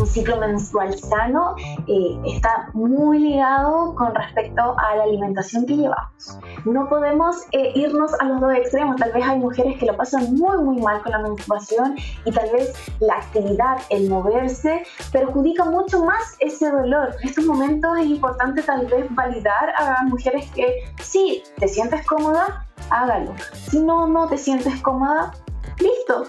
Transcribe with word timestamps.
un 0.00 0.06
ciclo 0.06 0.36
menstrual 0.38 0.98
sano 0.98 1.54
eh, 1.86 2.18
está 2.26 2.70
muy 2.74 3.18
ligado 3.18 3.94
con 3.94 4.14
respecto 4.14 4.76
a 4.78 4.96
la 4.96 5.04
alimentación 5.04 5.66
que 5.66 5.76
llevamos. 5.76 6.38
No 6.64 6.88
podemos 6.88 7.36
eh, 7.52 7.72
irnos 7.74 8.12
a 8.20 8.24
los 8.24 8.40
dos 8.40 8.54
extremos. 8.54 8.96
Tal 8.96 9.12
vez 9.12 9.24
hay 9.24 9.38
mujeres 9.38 9.78
que 9.78 9.86
lo 9.86 9.96
pasan 9.96 10.34
muy, 10.34 10.58
muy 10.58 10.80
mal 10.80 11.02
con 11.02 11.12
la 11.12 11.18
menstruación 11.18 11.96
y 12.24 12.30
tal 12.30 12.50
vez 12.50 12.72
la 13.00 13.14
actividad, 13.14 13.78
el 13.90 14.08
moverse, 14.08 14.82
perjudica 15.12 15.64
mucho 15.64 16.04
más 16.04 16.36
ese 16.40 16.70
dolor. 16.70 17.14
En 17.22 17.28
estos 17.28 17.44
momentos 17.44 17.98
es 17.98 18.06
importante 18.06 18.62
tal 18.62 18.86
vez 18.86 19.06
validar 19.14 19.74
a 19.78 20.02
mujeres 20.04 20.50
que 20.52 20.84
si 21.02 21.42
te 21.58 21.68
sientes 21.68 22.04
cómoda, 22.06 22.66
hágalo. 22.90 23.34
Si 23.70 23.80
no, 23.80 24.06
no 24.06 24.28
te 24.28 24.38
sientes 24.38 24.80
cómoda, 24.82 25.32
listo. 25.78 26.24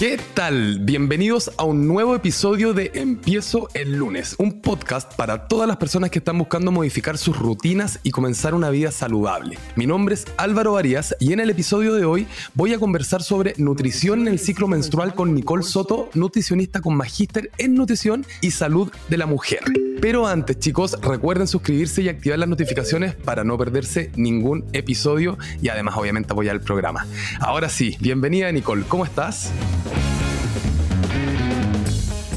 ¿Qué 0.00 0.18
tal? 0.32 0.78
Bienvenidos 0.78 1.50
a 1.58 1.64
un 1.64 1.86
nuevo 1.86 2.14
episodio 2.14 2.72
de 2.72 2.90
Empiezo 2.94 3.68
el 3.74 3.96
lunes, 3.98 4.34
un 4.38 4.62
podcast 4.62 5.14
para 5.14 5.46
todas 5.46 5.68
las 5.68 5.76
personas 5.76 6.08
que 6.08 6.20
están 6.20 6.38
buscando 6.38 6.72
modificar 6.72 7.18
sus 7.18 7.36
rutinas 7.36 8.00
y 8.02 8.10
comenzar 8.10 8.54
una 8.54 8.70
vida 8.70 8.92
saludable. 8.92 9.58
Mi 9.76 9.84
nombre 9.84 10.14
es 10.14 10.24
Álvaro 10.38 10.78
Arias 10.78 11.14
y 11.20 11.34
en 11.34 11.40
el 11.40 11.50
episodio 11.50 11.92
de 11.92 12.06
hoy 12.06 12.26
voy 12.54 12.72
a 12.72 12.78
conversar 12.78 13.22
sobre 13.22 13.52
nutrición 13.58 14.22
en 14.22 14.28
el 14.28 14.38
ciclo 14.38 14.68
menstrual 14.68 15.14
con 15.14 15.34
Nicole 15.34 15.64
Soto, 15.64 16.08
nutricionista 16.14 16.80
con 16.80 16.96
magíster 16.96 17.50
en 17.58 17.74
nutrición 17.74 18.24
y 18.40 18.52
salud 18.52 18.90
de 19.10 19.18
la 19.18 19.26
mujer. 19.26 19.64
Pero 20.00 20.26
antes, 20.26 20.58
chicos, 20.58 20.96
recuerden 21.02 21.46
suscribirse 21.46 22.00
y 22.00 22.08
activar 22.08 22.38
las 22.38 22.48
notificaciones 22.48 23.16
para 23.16 23.44
no 23.44 23.58
perderse 23.58 24.10
ningún 24.16 24.64
episodio 24.72 25.36
y 25.60 25.68
además, 25.68 25.94
obviamente, 25.98 26.32
apoyar 26.32 26.54
el 26.54 26.62
programa. 26.62 27.06
Ahora 27.38 27.68
sí, 27.68 27.98
bienvenida 28.00 28.50
Nicole, 28.50 28.84
¿cómo 28.88 29.04
estás? 29.04 29.52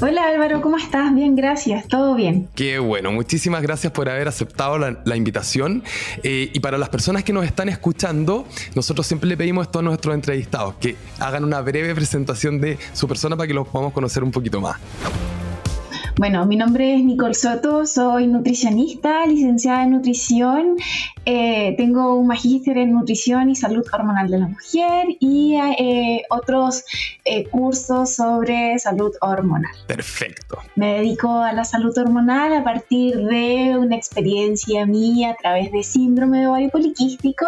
Hola 0.06 0.28
Álvaro, 0.28 0.62
¿cómo 0.62 0.76
estás? 0.78 1.16
Bien, 1.16 1.34
gracias, 1.34 1.88
todo 1.88 2.14
bien. 2.14 2.50
Qué 2.56 2.78
bueno, 2.78 3.14
muchísimas 3.14 3.62
gracias 3.62 3.94
por 3.94 4.10
haber 4.10 4.28
aceptado 4.28 4.78
la, 4.78 5.16
invitación. 5.16 5.82
Eh, 6.24 6.50
y 6.52 6.60
para 6.60 6.78
las 6.78 6.90
personas 6.90 7.24
que 7.24 7.32
nos 7.32 7.46
están 7.46 7.70
escuchando, 7.70 8.46
nosotros 8.76 9.08
siempre 9.08 9.30
le 9.30 9.38
pedimos 9.38 9.66
a 9.66 9.72
todos 9.72 9.86
nuestros 9.86 10.14
entrevistados 10.14 10.76
que 10.76 10.98
hagan 11.20 11.46
una 11.46 11.62
breve 11.62 11.96
presentación 11.96 12.60
de 12.60 12.78
su 12.92 13.08
persona 13.08 13.38
para 13.38 13.48
que 13.48 13.54
los 13.54 13.66
podamos 13.66 13.94
conocer 13.94 14.26
un 14.26 14.32
poquito 14.32 14.60
más. 14.60 14.76
Bueno, 16.16 16.46
mi 16.46 16.58
nombre 16.58 16.96
es 16.96 17.04
Nicole 17.04 17.34
Soto, 17.34 17.88
soy 17.88 18.28
nutricionista, 18.28 19.26
licenciada 19.26 19.84
en 19.84 19.92
nutrición, 19.92 20.78
eh, 21.26 21.74
tengo 21.76 22.16
un 22.16 22.28
magíster 22.28 22.78
en 22.78 22.92
nutrición 22.92 23.50
y 23.50 23.56
salud 23.56 23.84
hormonal 23.92 24.30
de 24.30 24.38
la 24.38 24.48
mujer 24.48 25.08
y 25.20 25.56
eh, 25.56 26.22
otros 26.30 26.84
eh, 27.26 27.46
cursos 27.46 28.14
sobre 28.16 28.78
salud 28.78 29.12
hormonal. 29.22 29.72
Perfecto. 29.88 30.60
Me 30.76 31.00
dedico 31.00 31.40
a 31.40 31.52
la 31.52 31.66
salud 31.66 31.98
hormonal 31.98 32.54
a 32.54 32.64
partir 32.64 33.16
de 33.16 33.76
una 33.78 33.96
experiencia 33.96 34.86
mía 34.86 35.32
a 35.32 35.36
través 35.36 35.72
de 35.72 35.82
síndrome 35.82 36.42
de 36.42 36.48
ovario 36.48 36.70
poliquístico 36.70 37.48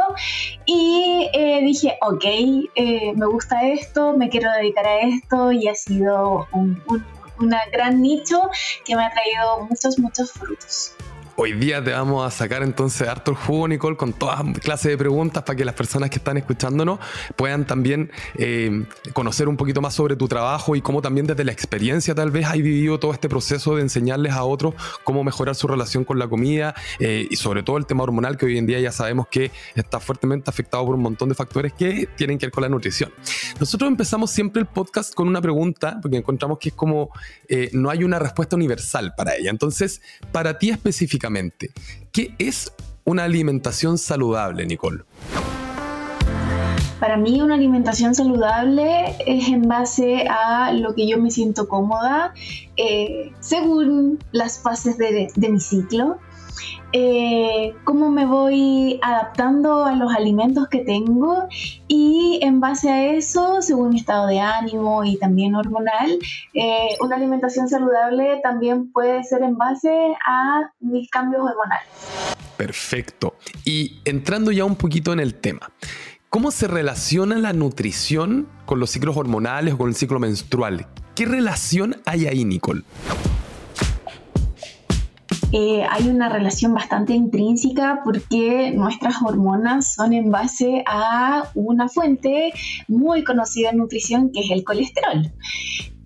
y 0.65 1.27
dije, 1.63 1.97
ok, 2.01 2.25
me 3.15 3.25
gusta 3.27 3.67
esto, 3.67 4.17
me 4.17 4.29
quiero 4.29 4.51
dedicar 4.53 4.87
a 4.87 5.01
esto 5.01 5.51
y 5.51 5.67
ha 5.67 5.75
sido 5.75 6.47
un, 6.51 6.81
un 6.87 7.03
un 7.39 7.53
gran 7.71 8.01
nicho 8.01 8.49
que 8.85 8.95
me 8.95 9.05
ha 9.05 9.11
traído 9.11 9.65
muchos, 9.65 9.99
muchos 9.99 10.31
frutos. 10.31 10.93
Hoy 11.37 11.51
día 11.51 11.83
te 11.83 11.91
vamos 11.91 12.25
a 12.25 12.31
sacar 12.31 12.63
entonces 12.63 13.05
harto 13.09 13.31
el 13.31 13.35
jugo, 13.35 13.67
Nicole, 13.67 13.97
con 13.97 14.13
todas 14.13 14.41
clases 14.61 14.91
de 14.91 14.97
preguntas 14.97 15.43
para 15.43 15.57
que 15.57 15.65
las 15.65 15.75
personas 15.75 16.09
que 16.09 16.15
están 16.15 16.37
escuchándonos 16.37 16.97
puedan 17.35 17.67
también 17.67 18.09
eh, 18.37 18.85
conocer 19.11 19.49
un 19.49 19.57
poquito 19.57 19.81
más 19.81 19.93
sobre 19.93 20.15
tu 20.15 20.29
trabajo 20.29 20.77
y 20.77 20.81
cómo 20.81 21.01
también 21.01 21.27
desde 21.27 21.43
la 21.43 21.51
experiencia 21.51 22.15
tal 22.15 22.31
vez 22.31 22.45
has 22.45 22.53
vivido 22.53 23.01
todo 23.01 23.11
este 23.11 23.27
proceso 23.27 23.75
de 23.75 23.81
enseñarles 23.81 24.31
a 24.31 24.45
otros 24.45 24.75
cómo 25.03 25.25
mejorar 25.25 25.55
su 25.55 25.67
relación 25.67 26.05
con 26.05 26.19
la 26.19 26.29
comida 26.29 26.73
eh, 26.99 27.27
y 27.29 27.35
sobre 27.35 27.63
todo 27.63 27.75
el 27.75 27.85
tema 27.85 28.03
hormonal 28.03 28.37
que 28.37 28.45
hoy 28.45 28.57
en 28.57 28.65
día 28.65 28.79
ya 28.79 28.93
sabemos 28.93 29.27
que 29.27 29.51
está 29.75 29.99
fuertemente 29.99 30.49
afectado 30.49 30.85
por 30.85 30.95
un 30.95 31.01
montón 31.01 31.27
de 31.27 31.35
factores 31.35 31.73
que 31.73 32.07
tienen 32.15 32.37
que 32.37 32.45
ver 32.45 32.53
con 32.53 32.61
la 32.61 32.69
nutrición. 32.69 33.11
Nosotros 33.59 33.89
empezamos 33.89 34.31
siempre 34.31 34.61
el 34.61 34.67
podcast 34.67 35.13
con 35.13 35.27
una 35.27 35.41
pregunta 35.41 35.99
porque 36.01 36.15
encontramos 36.15 36.59
que 36.59 36.69
es 36.69 36.75
como 36.75 37.09
eh, 37.49 37.69
no 37.73 37.89
hay 37.89 38.05
una 38.05 38.19
respuesta 38.19 38.55
universal 38.55 39.13
para 39.17 39.35
ella. 39.35 39.49
Entonces, 39.49 40.01
para 40.31 40.57
ti 40.57 40.69
específicamente, 40.69 41.24
¿Qué 42.11 42.33
es 42.37 42.71
una 43.03 43.23
alimentación 43.23 43.97
saludable, 43.97 44.65
Nicole? 44.65 45.03
Para 46.99 47.17
mí 47.17 47.41
una 47.41 47.55
alimentación 47.55 48.15
saludable 48.15 49.15
es 49.25 49.49
en 49.49 49.63
base 49.63 50.27
a 50.29 50.71
lo 50.71 50.95
que 50.95 51.07
yo 51.07 51.19
me 51.19 51.29
siento 51.29 51.67
cómoda 51.67 52.33
eh, 52.77 53.31
según 53.41 54.19
las 54.31 54.59
fases 54.59 54.97
de 54.97 55.49
mi 55.49 55.59
ciclo. 55.59 56.17
Eh, 56.91 57.75
cómo 57.83 58.09
me 58.09 58.25
voy 58.25 58.99
adaptando 59.01 59.85
a 59.85 59.93
los 59.95 60.13
alimentos 60.13 60.67
que 60.69 60.79
tengo 60.79 61.47
y 61.87 62.39
en 62.41 62.59
base 62.59 62.89
a 62.89 63.05
eso, 63.13 63.61
según 63.61 63.89
mi 63.89 63.99
estado 63.99 64.27
de 64.27 64.39
ánimo 64.39 65.03
y 65.03 65.17
también 65.17 65.55
hormonal, 65.55 66.17
eh, 66.53 66.95
una 67.01 67.17
alimentación 67.17 67.67
saludable 67.67 68.39
también 68.43 68.91
puede 68.91 69.23
ser 69.23 69.43
en 69.43 69.57
base 69.57 70.15
a 70.25 70.71
mis 70.79 71.09
cambios 71.09 71.41
hormonales. 71.43 71.87
Perfecto. 72.57 73.35
Y 73.65 73.99
entrando 74.05 74.51
ya 74.51 74.63
un 74.65 74.75
poquito 74.75 75.11
en 75.11 75.19
el 75.19 75.35
tema. 75.35 75.71
¿Cómo 76.29 76.51
se 76.51 76.67
relaciona 76.67 77.37
la 77.37 77.53
nutrición 77.53 78.47
con 78.65 78.79
los 78.79 78.89
ciclos 78.89 79.15
hormonales 79.15 79.73
o 79.73 79.77
con 79.77 79.89
el 79.89 79.95
ciclo 79.95 80.19
menstrual? 80.19 80.87
¿Qué 81.15 81.25
relación 81.25 82.01
hay 82.05 82.27
ahí, 82.27 82.43
Nicole? 82.43 82.83
Hay 85.89 86.09
una 86.09 86.27
relación 86.27 86.73
bastante 86.73 87.13
intrínseca 87.13 88.01
porque 88.03 88.71
nuestras 88.71 89.21
hormonas 89.21 89.93
son 89.93 90.11
en 90.11 90.29
base 90.29 90.83
a 90.85 91.49
una 91.55 91.87
fuente 91.87 92.51
muy 92.89 93.23
conocida 93.23 93.69
en 93.69 93.77
nutrición 93.77 94.31
que 94.31 94.41
es 94.41 94.51
el 94.51 94.65
colesterol. 94.65 95.31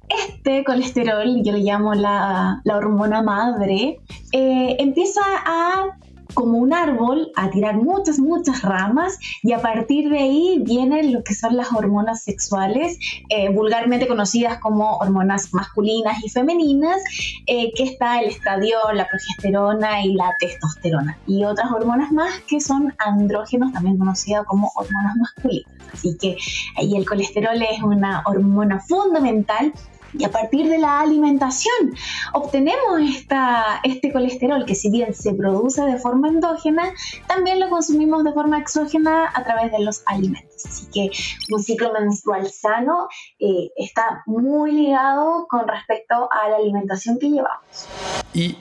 Este 0.09 0.63
colesterol, 0.63 1.41
yo 1.43 1.51
le 1.51 1.59
llamo 1.59 1.95
la, 1.95 2.61
hormona 2.65 3.21
madre, 3.23 3.99
eh, 4.31 4.75
empieza 4.79 5.21
a 5.45 5.97
como 6.33 6.57
un 6.57 6.73
árbol 6.73 7.31
a 7.35 7.49
tirar 7.49 7.75
muchas, 7.77 8.19
muchas 8.19 8.61
ramas 8.61 9.17
y 9.41 9.53
a 9.53 9.59
partir 9.59 10.09
de 10.09 10.19
ahí 10.19 10.61
vienen 10.63 11.13
lo 11.13 11.23
que 11.23 11.33
son 11.33 11.57
las 11.57 11.71
hormonas 11.73 12.23
sexuales, 12.23 12.97
eh, 13.29 13.49
vulgarmente 13.49 14.07
conocidas 14.07 14.59
como 14.59 14.97
hormonas 14.97 15.53
masculinas 15.53 16.23
y 16.23 16.29
femeninas, 16.29 17.01
eh, 17.47 17.71
que 17.75 17.83
está 17.83 18.21
el 18.21 18.29
estradiol, 18.29 18.95
la 18.95 19.07
progesterona 19.07 20.03
y 20.03 20.13
la 20.13 20.35
testosterona. 20.39 21.17
Y 21.27 21.43
otras 21.43 21.71
hormonas 21.71 22.11
más 22.11 22.39
que 22.47 22.59
son 22.59 22.93
andrógenos, 22.99 23.73
también 23.73 23.97
conocidas 23.97 24.45
como 24.45 24.71
hormonas 24.75 25.15
masculinas. 25.17 25.71
Así 25.93 26.15
que 26.17 26.37
ahí 26.77 26.95
el 26.95 27.07
colesterol 27.07 27.61
es 27.61 27.81
una 27.81 28.21
hormona 28.25 28.79
fundamental 28.79 29.73
y 30.13 30.23
a 30.23 30.31
partir 30.31 30.67
de 30.67 30.77
la 30.77 31.01
alimentación 31.01 31.95
obtenemos 32.33 32.99
esta, 33.01 33.79
este 33.83 34.11
colesterol 34.11 34.65
que 34.65 34.75
si 34.75 34.89
bien 34.89 35.13
se 35.13 35.33
produce 35.33 35.81
de 35.83 35.97
forma 35.97 36.29
endógena, 36.29 36.93
también 37.27 37.59
lo 37.59 37.69
consumimos 37.69 38.23
de 38.23 38.33
forma 38.33 38.59
exógena 38.59 39.29
a 39.33 39.43
través 39.43 39.71
de 39.71 39.79
los 39.79 40.03
alimentos. 40.05 40.65
Así 40.65 40.87
que 40.91 41.11
un 41.53 41.61
ciclo 41.61 41.93
menstrual 41.93 42.49
sano 42.49 43.07
eh, 43.39 43.71
está 43.75 44.23
muy 44.25 44.71
ligado 44.71 45.47
con 45.49 45.67
respecto 45.67 46.29
a 46.31 46.49
la 46.49 46.57
alimentación 46.57 47.19
que 47.19 47.29
llevamos. 47.29 47.87
¿Y 48.33 48.57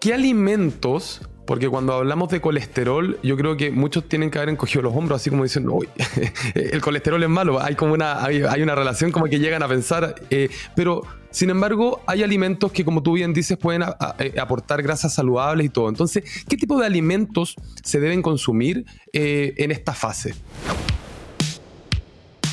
qué 0.00 0.14
alimentos 0.14 1.20
porque 1.46 1.68
cuando 1.68 1.94
hablamos 1.94 2.28
de 2.30 2.40
colesterol, 2.40 3.18
yo 3.22 3.36
creo 3.36 3.56
que 3.56 3.70
muchos 3.70 4.08
tienen 4.08 4.30
que 4.30 4.38
haber 4.38 4.50
encogido 4.50 4.82
los 4.82 4.94
hombros, 4.94 5.20
así 5.20 5.30
como 5.30 5.44
diciendo, 5.44 5.74
uy, 5.74 5.88
el 6.54 6.80
colesterol 6.80 7.22
es 7.22 7.28
malo. 7.28 7.62
Hay 7.62 7.76
como 7.76 7.94
una, 7.94 8.24
hay, 8.24 8.62
una 8.62 8.74
relación 8.74 9.12
como 9.12 9.26
que 9.26 9.38
llegan 9.38 9.62
a 9.62 9.68
pensar, 9.68 10.16
eh, 10.30 10.50
pero 10.74 11.02
sin 11.30 11.50
embargo, 11.50 12.02
hay 12.06 12.22
alimentos 12.22 12.72
que, 12.72 12.84
como 12.84 13.02
tú 13.02 13.12
bien 13.12 13.32
dices, 13.32 13.58
pueden 13.58 13.84
eh, 14.18 14.34
aportar 14.40 14.82
grasas 14.82 15.14
saludables 15.14 15.66
y 15.66 15.68
todo. 15.68 15.88
Entonces, 15.88 16.24
¿qué 16.48 16.56
tipo 16.56 16.78
de 16.80 16.86
alimentos 16.86 17.54
se 17.82 18.00
deben 18.00 18.22
consumir 18.22 18.86
eh, 19.12 19.54
en 19.58 19.70
esta 19.70 19.92
fase? 19.92 20.34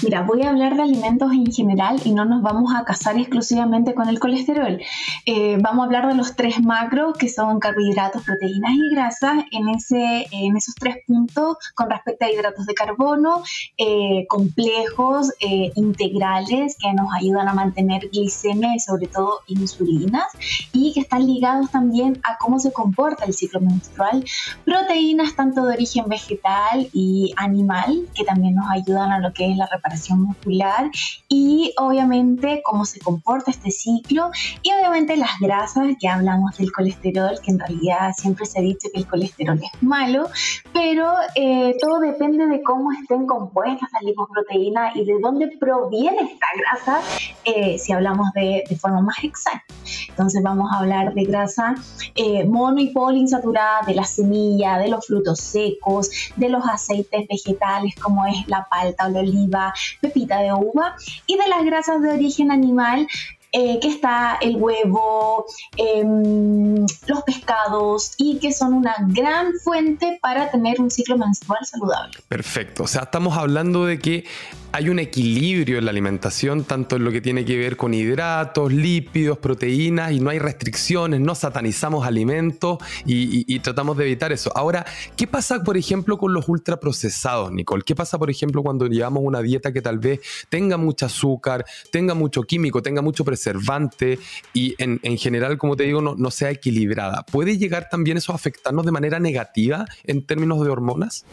Mira, 0.03 0.21
voy 0.23 0.41
a 0.41 0.49
hablar 0.49 0.75
de 0.75 0.81
alimentos 0.81 1.31
en 1.31 1.49
general 1.49 1.95
y 2.03 2.11
no 2.11 2.25
nos 2.25 2.41
vamos 2.41 2.73
a 2.75 2.83
casar 2.83 3.17
exclusivamente 3.17 3.93
con 3.93 4.09
el 4.09 4.19
colesterol. 4.19 4.81
Eh, 5.25 5.57
vamos 5.61 5.83
a 5.83 5.85
hablar 5.85 6.09
de 6.09 6.15
los 6.15 6.35
tres 6.35 6.61
macros 6.61 7.17
que 7.17 7.29
son 7.29 7.57
carbohidratos, 7.61 8.21
proteínas 8.23 8.73
y 8.73 8.93
grasas 8.93 9.45
en, 9.51 9.69
ese, 9.69 10.27
en 10.31 10.57
esos 10.57 10.75
tres 10.75 10.97
puntos 11.07 11.55
con 11.73 11.89
respecto 11.89 12.25
a 12.25 12.31
hidratos 12.31 12.65
de 12.65 12.73
carbono, 12.73 13.43
eh, 13.77 14.25
complejos, 14.27 15.31
eh, 15.39 15.71
integrales 15.75 16.75
que 16.77 16.91
nos 16.91 17.07
ayudan 17.13 17.47
a 17.47 17.53
mantener 17.53 18.09
glicemia 18.09 18.75
y 18.75 18.79
sobre 18.79 19.07
todo 19.07 19.39
insulinas 19.47 20.27
y 20.73 20.91
que 20.91 20.99
están 20.99 21.25
ligados 21.25 21.71
también 21.71 22.19
a 22.23 22.37
cómo 22.37 22.59
se 22.59 22.73
comporta 22.73 23.23
el 23.23 23.33
ciclo 23.33 23.61
menstrual, 23.61 24.25
proteínas 24.65 25.33
tanto 25.37 25.65
de 25.65 25.75
origen 25.75 26.09
vegetal 26.09 26.89
y 26.91 27.33
animal 27.37 28.05
que 28.13 28.25
también 28.25 28.55
nos 28.55 28.69
ayudan 28.69 29.13
a 29.13 29.19
lo 29.19 29.31
que 29.31 29.49
es 29.49 29.55
la 29.55 29.67
reparación 29.67 29.92
muscular 30.15 30.89
y 31.27 31.73
obviamente 31.77 32.61
cómo 32.63 32.85
se 32.85 32.99
comporta 32.99 33.51
este 33.51 33.71
ciclo 33.71 34.31
y 34.61 34.71
obviamente 34.71 35.17
las 35.17 35.39
grasas, 35.39 35.95
ya 35.99 36.15
hablamos 36.15 36.57
del 36.57 36.71
colesterol, 36.71 37.39
que 37.43 37.51
en 37.51 37.59
realidad 37.59 38.11
siempre 38.15 38.45
se 38.45 38.59
ha 38.59 38.61
dicho 38.61 38.89
que 38.93 38.99
el 38.99 39.07
colesterol 39.07 39.59
es 39.61 39.83
malo, 39.83 40.29
pero 40.73 41.13
eh, 41.35 41.75
todo 41.79 41.99
depende 41.99 42.47
de 42.47 42.61
cómo 42.61 42.91
estén 42.91 43.25
compuestas 43.25 43.89
las 43.93 44.03
lipoproteínas 44.03 44.95
y 44.95 45.05
de 45.05 45.19
dónde 45.21 45.47
proviene 45.59 46.21
esta 46.21 46.47
grasa, 46.57 47.01
eh, 47.45 47.77
si 47.77 47.93
hablamos 47.93 48.31
de, 48.33 48.63
de, 48.69 48.75
forma 48.75 49.01
más 49.01 49.17
exacta. 49.23 49.73
Entonces 50.09 50.41
vamos 50.43 50.69
a 50.71 50.79
hablar 50.79 51.13
de 51.13 51.23
grasa 51.23 51.75
eh, 52.15 52.45
mono 52.45 52.79
y 52.79 52.87
poliinsaturada 52.87 53.81
de 53.85 53.95
la 53.95 54.03
semilla, 54.03 54.77
de 54.77 54.89
los 54.89 55.05
frutos 55.07 55.39
secos, 55.39 56.09
de 56.35 56.49
los 56.49 56.65
aceites 56.65 57.27
vegetales 57.27 57.95
como 58.01 58.25
es 58.25 58.47
la 58.47 58.67
palta 58.69 59.07
o 59.07 59.09
la 59.09 59.19
oliva, 59.19 59.73
pepita 60.01 60.39
de 60.39 60.53
uva 60.53 60.95
y 61.27 61.37
de 61.37 61.47
las 61.47 61.63
grasas 61.65 62.01
de 62.01 62.11
origen 62.11 62.51
animal 62.51 63.07
eh, 63.55 63.79
que 63.79 63.87
está 63.87 64.39
el 64.41 64.55
huevo, 64.55 65.45
em, 65.77 66.87
los 67.05 67.21
pescados 67.23 68.13
y 68.17 68.39
que 68.39 68.51
son 68.51 68.73
una 68.73 68.95
gran 69.09 69.53
fuente 69.63 70.17
para 70.23 70.49
tener 70.49 70.81
un 70.81 70.89
ciclo 70.89 71.19
menstrual 71.19 71.63
saludable. 71.63 72.17
Perfecto, 72.27 72.81
o 72.81 72.87
sea, 72.87 73.03
estamos 73.03 73.37
hablando 73.37 73.85
de 73.85 73.99
que 73.99 74.25
hay 74.75 74.89
un 74.89 74.97
equilibrio 74.97 75.77
en 75.77 75.85
la 75.85 75.91
alimentación, 75.91 76.63
tanto 76.63 76.95
en 76.95 77.03
lo 77.03 77.11
que 77.11 77.21
tiene 77.21 77.45
que 77.45 77.55
ver 77.57 77.77
con 77.77 77.93
hidratos, 77.93 78.73
lípidos, 78.73 79.37
proteínas, 79.37 80.11
y 80.13 80.19
no 80.19 80.31
hay 80.31 80.39
restricciones, 80.39 81.19
no 81.21 81.35
satanizamos 81.35 82.07
alimentos 82.07 82.79
y, 83.05 83.59
tratamos 83.59 83.95
de 83.97 84.05
evitar 84.05 84.31
eso. 84.31 84.51
Ahora, 84.55 84.83
¿qué 85.15 85.27
pasa, 85.27 85.63
por 85.63 85.77
ejemplo, 85.77 86.17
con 86.17 86.33
los 86.33 86.49
ultraprocesados, 86.49 87.51
Nicole? 87.51 87.83
¿Qué 87.85 87.93
pasa, 87.93 88.17
por 88.17 88.31
ejemplo, 88.31 88.63
cuando 88.63 88.87
llevamos 88.87 89.21
una 89.23 89.43
dieta 89.43 89.71
que 89.71 89.83
tal 89.83 89.99
vez 89.99 90.21
tenga 90.49 90.75
mucho 90.75 91.05
azúcar, 91.05 91.63
tenga 91.91 92.15
mucho 92.15 92.41
químico, 92.41 92.81
tenga 92.81 93.03
mucho 93.03 93.23
preservante 93.23 94.17
y 94.55 94.73
en, 94.79 94.99
general, 95.19 95.59
como 95.59 95.75
te 95.75 95.83
digo, 95.83 96.01
no, 96.01 96.15
no 96.15 96.31
sea 96.31 96.49
equilibrada? 96.49 97.23
¿Puede 97.31 97.59
llegar 97.59 97.89
también 97.91 98.17
eso 98.17 98.31
a 98.31 98.35
afectarnos 98.35 98.85
de 98.85 98.91
manera 98.91 99.19
negativa 99.19 99.85
en 100.03 100.25
términos 100.25 100.63
de 100.63 100.71
hormonas? 100.71 101.25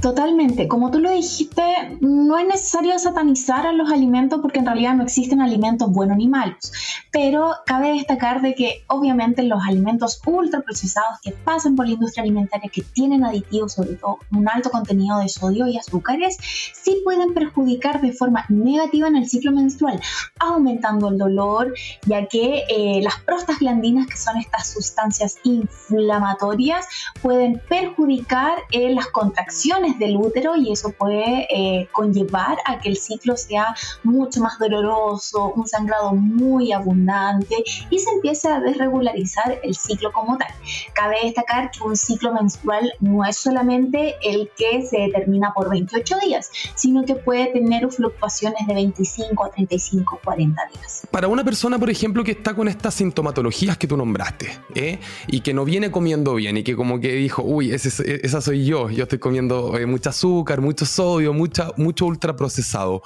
Totalmente. 0.00 0.66
Como 0.66 0.90
tú 0.90 0.98
lo 0.98 1.10
dijiste, 1.10 1.62
no 2.00 2.38
es 2.38 2.46
necesario 2.46 2.98
satanizar 2.98 3.66
a 3.66 3.72
los 3.72 3.92
alimentos 3.92 4.40
porque 4.40 4.58
en 4.58 4.64
realidad 4.64 4.94
no 4.94 5.02
existen 5.02 5.42
alimentos 5.42 5.90
buenos 5.90 6.16
ni 6.16 6.26
malos. 6.26 6.72
Pero 7.10 7.52
cabe 7.66 7.92
destacar 7.92 8.40
de 8.40 8.54
que 8.54 8.84
obviamente 8.86 9.42
los 9.42 9.62
alimentos 9.62 10.22
ultraprocesados 10.24 11.18
que 11.22 11.32
pasan 11.32 11.76
por 11.76 11.86
la 11.86 11.92
industria 11.92 12.22
alimentaria, 12.22 12.70
que 12.72 12.80
tienen 12.80 13.24
aditivos, 13.24 13.74
sobre 13.74 13.94
todo 13.96 14.18
un 14.32 14.48
alto 14.48 14.70
contenido 14.70 15.18
de 15.18 15.28
sodio 15.28 15.66
y 15.66 15.76
azúcares, 15.76 16.38
sí 16.72 17.02
pueden 17.04 17.34
perjudicar 17.34 18.00
de 18.00 18.12
forma 18.12 18.46
negativa 18.48 19.06
en 19.06 19.16
el 19.16 19.28
ciclo 19.28 19.52
menstrual, 19.52 20.00
aumentando 20.38 21.08
el 21.08 21.18
dolor, 21.18 21.74
ya 22.06 22.26
que 22.26 22.64
eh, 22.70 23.00
las 23.02 23.16
prostaglandinas, 23.26 24.06
que 24.06 24.16
son 24.16 24.38
estas 24.38 24.68
sustancias 24.68 25.36
inflamatorias, 25.44 26.86
pueden 27.20 27.60
perjudicar 27.68 28.56
eh, 28.70 28.94
las 28.94 29.08
contracciones 29.08 29.89
del 29.98 30.16
útero 30.16 30.56
y 30.56 30.72
eso 30.72 30.90
puede 30.90 31.46
eh, 31.50 31.88
conllevar 31.92 32.58
a 32.66 32.78
que 32.80 32.88
el 32.90 32.96
ciclo 32.96 33.36
sea 33.36 33.74
mucho 34.02 34.40
más 34.40 34.58
doloroso, 34.58 35.52
un 35.56 35.66
sangrado 35.66 36.12
muy 36.14 36.72
abundante 36.72 37.56
y 37.90 37.98
se 37.98 38.10
empiece 38.10 38.48
a 38.48 38.60
desregularizar 38.60 39.60
el 39.62 39.74
ciclo 39.74 40.12
como 40.12 40.36
tal. 40.38 40.48
Cabe 40.94 41.16
destacar 41.24 41.70
que 41.70 41.82
un 41.82 41.96
ciclo 41.96 42.32
menstrual 42.32 42.92
no 43.00 43.24
es 43.24 43.36
solamente 43.36 44.16
el 44.22 44.50
que 44.56 44.82
se 44.82 44.98
determina 44.98 45.52
por 45.54 45.70
28 45.70 46.16
días, 46.24 46.50
sino 46.74 47.04
que 47.04 47.14
puede 47.14 47.46
tener 47.46 47.90
fluctuaciones 47.90 48.66
de 48.66 48.74
25 48.74 49.44
a 49.44 49.50
35, 49.50 50.20
40 50.24 50.62
días. 50.74 51.06
Para 51.10 51.28
una 51.28 51.44
persona, 51.44 51.78
por 51.78 51.90
ejemplo, 51.90 52.24
que 52.24 52.32
está 52.32 52.54
con 52.54 52.68
estas 52.68 52.94
sintomatologías 52.94 53.76
que 53.76 53.86
tú 53.86 53.96
nombraste 53.96 54.50
¿eh? 54.74 54.98
y 55.26 55.40
que 55.40 55.54
no 55.54 55.64
viene 55.64 55.90
comiendo 55.90 56.34
bien 56.34 56.56
y 56.56 56.62
que 56.62 56.76
como 56.76 57.00
que 57.00 57.12
dijo, 57.12 57.42
uy, 57.42 57.72
esa 57.72 58.40
soy 58.40 58.64
yo, 58.64 58.90
yo 58.90 59.04
estoy 59.04 59.18
comiendo 59.18 59.76
eh, 59.80 59.86
mucho 59.86 60.10
azúcar, 60.10 60.60
mucho 60.60 60.86
sodio, 60.86 61.32
mucha, 61.32 61.70
mucho 61.76 62.06
ultraprocesado. 62.06 63.02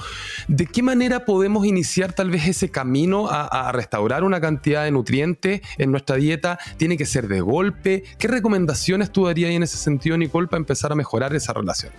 ¿De 0.49 0.67
qué 0.67 0.83
manera 0.83 1.25
podemos 1.25 1.67
iniciar 1.67 2.13
tal 2.13 2.31
vez 2.31 2.47
ese 2.49 2.71
camino 2.71 3.29
a, 3.31 3.73
restaurar 3.73 4.25
una 4.25 4.41
cantidad 4.41 4.85
de 4.85 4.91
nutrientes 4.91 5.61
en 5.79 5.91
nuestra 5.91 6.17
dieta? 6.17 6.59
¿Tiene 6.77 6.97
que 6.97 7.07
ser 7.07 7.29
de 7.29 7.41
golpe? 7.41 8.05
¿Qué 8.19 8.29
recomendaciones 8.29 9.11
tú 9.11 9.27
darías 9.27 9.51
en 9.51 9.63
ese 9.63 9.77
sentido, 9.77 10.17
Nicole, 10.17 10.49
para 10.49 10.59
empezar 10.59 10.93
a 10.93 10.95
mejorar 10.95 11.35
esa 11.35 11.53
relación? 11.53 11.93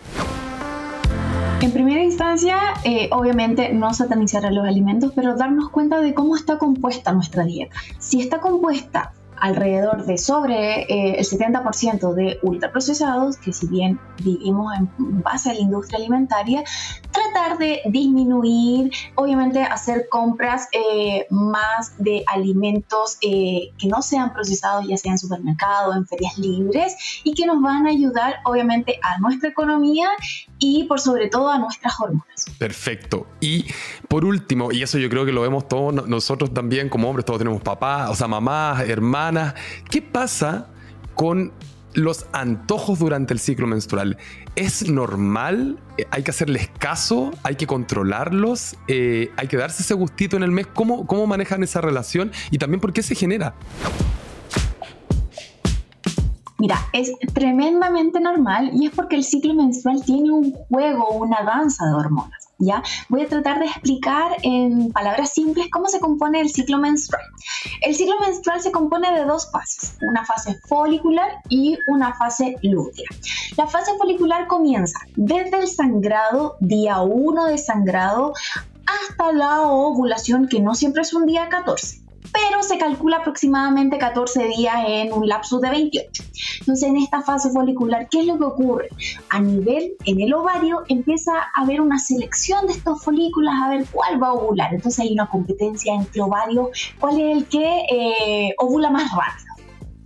En 1.61 1.71
primera 1.71 2.03
instancia, 2.03 2.57
eh, 2.83 3.09
obviamente 3.11 3.73
no 3.73 3.93
satanizar 3.93 4.45
a 4.45 4.51
los 4.51 4.65
alimentos, 4.67 5.13
pero 5.15 5.35
darnos 5.35 5.69
cuenta 5.69 5.99
de 5.99 6.13
cómo 6.13 6.35
está 6.35 6.57
compuesta 6.57 7.11
nuestra 7.13 7.43
dieta. 7.43 7.75
Si 7.97 8.21
está 8.21 8.39
compuesta 8.39 9.13
alrededor 9.39 10.05
de 10.05 10.17
sobre 10.17 10.83
eh, 10.83 11.19
el 11.19 11.25
70% 11.25 12.13
de 12.13 12.39
ultraprocesados, 12.41 13.37
que 13.37 13.53
si 13.53 13.67
bien 13.67 13.99
vivimos 14.23 14.73
en 14.77 14.89
base 15.21 15.51
a 15.51 15.53
la 15.53 15.59
industria 15.59 15.99
alimentaria, 15.99 16.63
tratar 17.11 17.57
de 17.57 17.81
disminuir, 17.85 18.91
obviamente 19.15 19.61
hacer 19.61 20.07
compras 20.09 20.67
eh, 20.71 21.27
más 21.29 21.93
de 21.97 22.23
alimentos 22.27 23.17
eh, 23.21 23.71
que 23.77 23.87
no 23.87 24.01
sean 24.01 24.33
procesados, 24.33 24.87
ya 24.87 24.97
sea 24.97 25.11
en 25.11 25.17
supermercados, 25.17 25.95
en 25.95 26.07
ferias 26.07 26.37
libres, 26.37 26.95
y 27.23 27.33
que 27.33 27.45
nos 27.45 27.61
van 27.61 27.87
a 27.87 27.91
ayudar 27.91 28.35
obviamente 28.45 28.99
a 29.01 29.19
nuestra 29.19 29.49
economía 29.49 30.09
y 30.59 30.85
por 30.85 30.99
sobre 30.99 31.29
todo 31.29 31.49
a 31.49 31.57
nuestras 31.57 31.99
hormonas. 31.99 32.34
Perfecto. 32.57 33.27
Y 33.39 33.65
por 34.07 34.25
último, 34.25 34.71
y 34.71 34.81
eso 34.81 34.97
yo 34.97 35.09
creo 35.09 35.25
que 35.25 35.31
lo 35.31 35.41
vemos 35.41 35.67
todos 35.67 36.07
nosotros 36.07 36.53
también 36.53 36.89
como 36.89 37.09
hombres, 37.09 37.25
todos 37.25 37.39
tenemos 37.39 37.61
papás, 37.61 38.09
o 38.09 38.15
sea, 38.15 38.27
mamás, 38.27 38.87
hermanas, 38.87 39.55
¿qué 39.89 40.01
pasa 40.01 40.67
con 41.13 41.53
los 41.95 42.27
antojos 42.33 42.99
durante 42.99 43.33
el 43.33 43.39
ciclo 43.39 43.67
menstrual. 43.67 44.17
¿Es 44.55 44.89
normal? 44.89 45.79
¿Hay 46.11 46.23
que 46.23 46.31
hacerles 46.31 46.69
caso? 46.77 47.31
¿Hay 47.43 47.55
que 47.55 47.65
controlarlos? 47.65 48.75
Eh, 48.87 49.31
¿Hay 49.37 49.47
que 49.47 49.57
darse 49.57 49.81
ese 49.81 49.93
gustito 49.93 50.37
en 50.37 50.43
el 50.43 50.51
mes? 50.51 50.67
¿Cómo, 50.67 51.07
¿Cómo 51.07 51.25
manejan 51.25 51.63
esa 51.63 51.81
relación? 51.81 52.31
Y 52.51 52.57
también 52.57 52.81
por 52.81 52.93
qué 52.93 53.01
se 53.01 53.15
genera. 53.15 53.55
Mira, 56.57 56.79
es 56.93 57.11
tremendamente 57.33 58.21
normal 58.21 58.71
y 58.73 58.87
es 58.87 58.93
porque 58.93 59.17
el 59.17 59.25
ciclo 59.25 59.53
menstrual 59.53 60.03
tiene 60.05 60.31
un 60.31 60.53
juego, 60.69 61.09
una 61.09 61.43
danza 61.43 61.85
de 61.85 61.93
hormonas. 61.93 62.45
¿ya? 62.59 62.81
Voy 63.09 63.23
a 63.23 63.27
tratar 63.27 63.59
de 63.59 63.65
explicar 63.65 64.37
en 64.43 64.91
palabras 64.93 65.33
simples 65.33 65.67
cómo 65.69 65.87
se 65.87 65.99
compone 65.99 66.39
el 66.39 66.49
ciclo 66.49 66.77
menstrual. 66.77 67.23
El 67.81 67.93
ciclo 67.93 68.15
menstrual 68.21 68.61
se 68.61 68.71
compone 68.71 69.11
de 69.11 69.25
dos 69.25 69.51
fases, 69.51 69.97
una 70.01 70.25
fase 70.25 70.57
folicular 70.67 71.41
y 71.49 71.77
una 71.89 72.13
fase 72.13 72.55
lútea. 72.61 73.09
La 73.57 73.67
fase 73.67 73.91
folicular 73.97 74.47
comienza 74.47 74.99
desde 75.15 75.59
el 75.59 75.67
sangrado, 75.67 76.55
día 76.61 77.01
1 77.01 77.45
de 77.45 77.57
sangrado, 77.57 78.33
hasta 78.85 79.33
la 79.33 79.63
ovulación, 79.63 80.47
que 80.47 80.61
no 80.61 80.73
siempre 80.75 81.01
es 81.01 81.13
un 81.13 81.25
día 81.25 81.49
14 81.49 82.04
pero 82.35 82.61
se 82.63 82.77
calcula 82.77 83.17
aproximadamente 83.17 83.97
14 83.97 84.47
días 84.47 84.75
en 84.85 85.13
un 85.13 85.27
lapso 85.27 85.59
de 85.59 85.69
28. 85.69 86.23
Entonces, 86.59 86.89
en 86.89 86.97
esta 86.97 87.21
fase 87.21 87.49
folicular, 87.49 88.09
¿qué 88.09 88.21
es 88.21 88.25
lo 88.25 88.37
que 88.37 88.43
ocurre? 88.43 88.89
A 89.29 89.39
nivel, 89.39 89.93
en 90.03 90.19
el 90.19 90.33
ovario, 90.33 90.83
empieza 90.89 91.31
a 91.33 91.61
haber 91.61 91.79
una 91.79 91.97
selección 91.97 92.67
de 92.67 92.73
estos 92.73 93.01
folículos 93.01 93.53
a 93.53 93.69
ver 93.69 93.85
cuál 93.89 94.21
va 94.21 94.27
a 94.27 94.33
ovular. 94.33 94.73
Entonces, 94.73 94.99
hay 94.99 95.13
una 95.13 95.29
competencia 95.29 95.93
entre 95.93 96.21
ovarios, 96.21 96.69
cuál 96.99 97.21
es 97.21 97.37
el 97.37 97.45
que 97.45 97.85
eh, 97.89 98.55
ovula 98.57 98.89
más 98.89 99.09
rápido. 99.11 99.53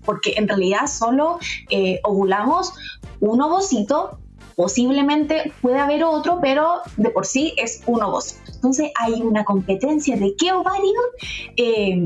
Porque 0.05 0.33
en 0.37 0.47
realidad 0.47 0.85
solo 0.85 1.39
eh, 1.69 1.99
ovulamos 2.03 2.73
un 3.19 3.41
ovocito 3.41 4.19
Posiblemente 4.59 5.53
puede 5.61 5.79
haber 5.79 6.03
otro, 6.03 6.39
pero 6.41 6.81
de 6.97 7.11
por 7.11 7.25
sí 7.25 7.53
es 7.55 7.81
un 7.85 8.03
ovocito. 8.03 8.41
Entonces 8.53 8.91
hay 8.99 9.21
una 9.21 9.45
competencia 9.45 10.17
de 10.17 10.35
qué 10.37 10.51
ovario 10.51 10.99
eh, 11.55 12.03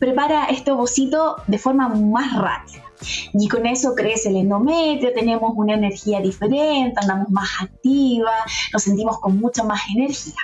prepara 0.00 0.46
este 0.46 0.72
ovocito 0.72 1.36
de 1.46 1.58
forma 1.58 1.88
más 1.90 2.36
rápida. 2.36 2.82
Y 3.34 3.46
con 3.46 3.66
eso 3.66 3.94
crece 3.94 4.30
el 4.30 4.36
endometrio, 4.38 5.12
tenemos 5.14 5.52
una 5.54 5.74
energía 5.74 6.20
diferente, 6.20 6.98
andamos 7.00 7.30
más 7.30 7.48
activa, 7.60 8.32
nos 8.72 8.82
sentimos 8.82 9.20
con 9.20 9.38
mucha 9.38 9.62
más 9.62 9.82
energía. 9.94 10.34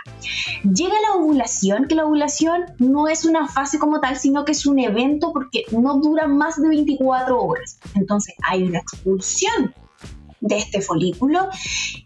Llega 0.62 0.94
la 1.08 1.16
ovulación, 1.16 1.88
que 1.88 1.96
la 1.96 2.04
ovulación 2.04 2.66
no 2.78 3.08
es 3.08 3.24
una 3.24 3.48
fase 3.48 3.80
como 3.80 3.98
tal, 3.98 4.16
sino 4.16 4.44
que 4.44 4.52
es 4.52 4.64
un 4.64 4.78
evento 4.78 5.32
porque 5.32 5.64
no 5.72 5.98
dura 5.98 6.28
más 6.28 6.62
de 6.62 6.68
24 6.68 7.42
horas. 7.42 7.80
Entonces 7.96 8.36
hay 8.48 8.62
una 8.62 8.78
expulsión 8.78 9.74
de 10.40 10.58
este 10.58 10.80
folículo, 10.80 11.48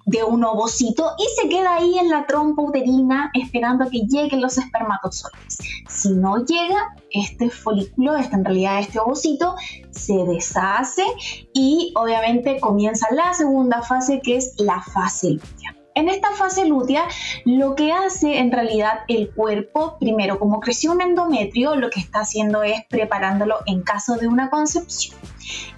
de 0.07 0.25
un 0.25 0.45
ovocito, 0.45 1.13
y 1.19 1.41
se 1.41 1.49
queda 1.49 1.77
ahí 1.77 1.99
en 1.99 2.09
la 2.09 2.27
trompa 2.27 2.63
uterina 2.63 3.31
esperando 3.35 3.89
que 3.91 4.01
lleguen 4.09 4.41
los 4.41 4.59
espermatozoides. 4.59 5.59
Si 5.89 6.11
no 6.11 6.45
llega, 6.45 6.95
este 7.11 7.51
folículo, 7.51 8.17
este, 8.17 8.37
en 8.37 8.45
realidad 8.45 8.81
este 8.81 8.99
ovocito, 8.99 9.55
se 9.91 10.15
deshace 10.25 11.05
y 11.53 11.93
obviamente 11.97 12.59
comienza 12.61 13.07
la 13.13 13.35
segunda 13.35 13.83
fase 13.83 14.21
que 14.23 14.37
es 14.37 14.55
la 14.59 14.83
fase 14.83 15.31
lútea. 15.31 15.77
En 15.95 16.09
esta 16.09 16.31
fase 16.31 16.65
lútea, 16.65 17.05
lo 17.45 17.75
que 17.75 17.93
hace 17.93 18.39
en 18.39 18.51
realidad 18.51 19.01
el 19.09 19.31
cuerpo, 19.31 19.99
primero, 20.01 20.39
como 20.39 20.61
creció 20.61 20.93
un 20.93 21.03
endometrio, 21.03 21.77
lo 21.77 21.91
que 21.91 22.01
está 22.01 22.21
haciendo 22.21 22.63
es 22.63 22.83
preparándolo 22.89 23.59
en 23.67 23.83
caso 23.83 24.17
de 24.17 24.27
una 24.27 24.49
concepción. 24.49 25.19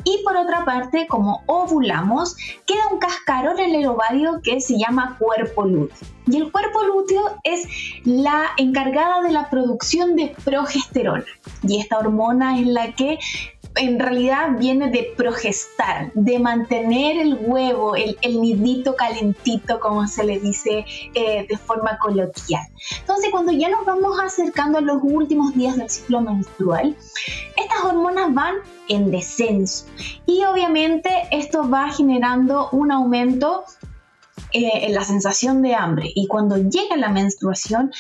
Y 0.05 0.23
por 0.25 0.37
otra 0.37 0.65
parte, 0.65 1.07
como 1.07 1.43
ovulamos, 1.47 2.37
queda 2.67 2.89
un 2.93 2.99
cascarón 2.99 3.59
en 3.59 3.75
el 3.75 3.87
ovario 3.87 4.41
que 4.43 4.61
se 4.61 4.79
llama 4.79 5.17
cuerpo 5.19 5.65
lúteo. 5.65 6.09
Y 6.27 6.37
el 6.39 6.51
cuerpo 6.51 6.83
lúteo 6.83 7.39
es 7.45 7.67
la 8.05 8.51
encargada 8.57 9.23
de 9.23 9.33
la 9.33 9.51
producción 9.51 10.17
de 10.17 10.35
progesterona. 10.45 11.25
Y 11.63 11.81
esta 11.81 11.99
hormona 11.99 12.59
es 12.59 12.67
la 12.67 12.93
que 12.93 13.19
en 13.77 13.99
realidad 13.99 14.51
viene 14.59 14.91
de 14.91 15.13
progestar, 15.17 16.13
de 16.15 16.39
mantener 16.39 17.19
el 17.19 17.39
huevo, 17.41 17.95
el, 17.97 18.17
nidito 18.41 18.95
calentito, 18.95 19.81
como 19.81 20.07
se 20.07 20.25
le 20.25 20.39
dice 20.39 20.85
eh, 21.15 21.47
de 21.49 21.57
forma 21.57 21.99
coloquial. 21.99 22.63
Entonces, 23.01 23.31
cuando 23.31 23.53
ya 23.53 23.69
nos 23.69 23.85
vamos 23.85 24.19
acercando 24.21 24.79
a 24.79 24.81
los 24.81 24.99
últimos 25.03 25.55
días 25.55 25.77
del 25.77 25.91
ciclo 25.91 26.21
menstrual, 26.21 26.97
estas 27.57 27.85
hormonas 27.85 28.33
van 28.33 28.55
en 28.89 29.11
descenso 29.11 29.87
y 30.27 30.45
obviamente 30.45 31.11
esto 31.31 31.69
va 31.69 31.91
generando 31.91 32.69
un 32.71 32.93
aumento 32.93 33.65
eh, 34.55 34.87
la 34.91 35.03
sensación 35.03 35.63
de 35.63 35.75
hambre 35.75 36.13
y 36.15 36.29
cuando 36.29 36.57
llega 36.57 36.97
la 36.97 37.09
menstruación 37.09 37.91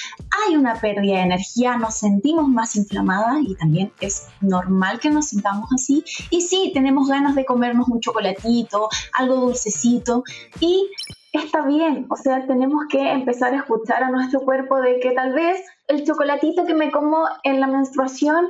hay 0.47 0.57
una 0.57 0.77
pérdida 0.77 1.17
de 1.17 1.23
energía, 1.23 1.77
nos 1.77 1.97
sentimos 1.97 2.49
más 2.49 2.77
inflamadas 2.77 3.39
y 3.43 3.57
también 3.57 3.93
es 4.01 4.29
normal 4.41 5.01
que 5.01 5.11
nos 5.11 5.27
sintamos 5.27 5.69
así. 5.75 6.05
Y 6.31 6.43
sí, 6.43 6.71
tenemos 6.73 7.09
ganas 7.09 7.35
de 7.35 7.45
comernos 7.45 7.89
un 7.89 7.99
chocolatito, 8.01 8.89
algo 9.15 9.35
dulcecito 9.35 10.23
y 10.61 10.89
está 11.33 11.67
bien, 11.67 12.07
o 12.09 12.17
sea, 12.17 12.47
tenemos 12.47 12.85
que 12.89 13.11
empezar 13.11 13.53
a 13.53 13.57
escuchar 13.57 14.05
a 14.05 14.11
nuestro 14.11 14.41
cuerpo 14.43 14.81
de 14.81 15.01
que 15.01 15.11
tal 15.11 15.33
vez 15.33 15.61
el 15.89 16.05
chocolatito 16.05 16.65
que 16.65 16.75
me 16.75 16.93
como 16.93 17.25
en 17.43 17.59
la 17.59 17.67
menstruación 17.67 18.47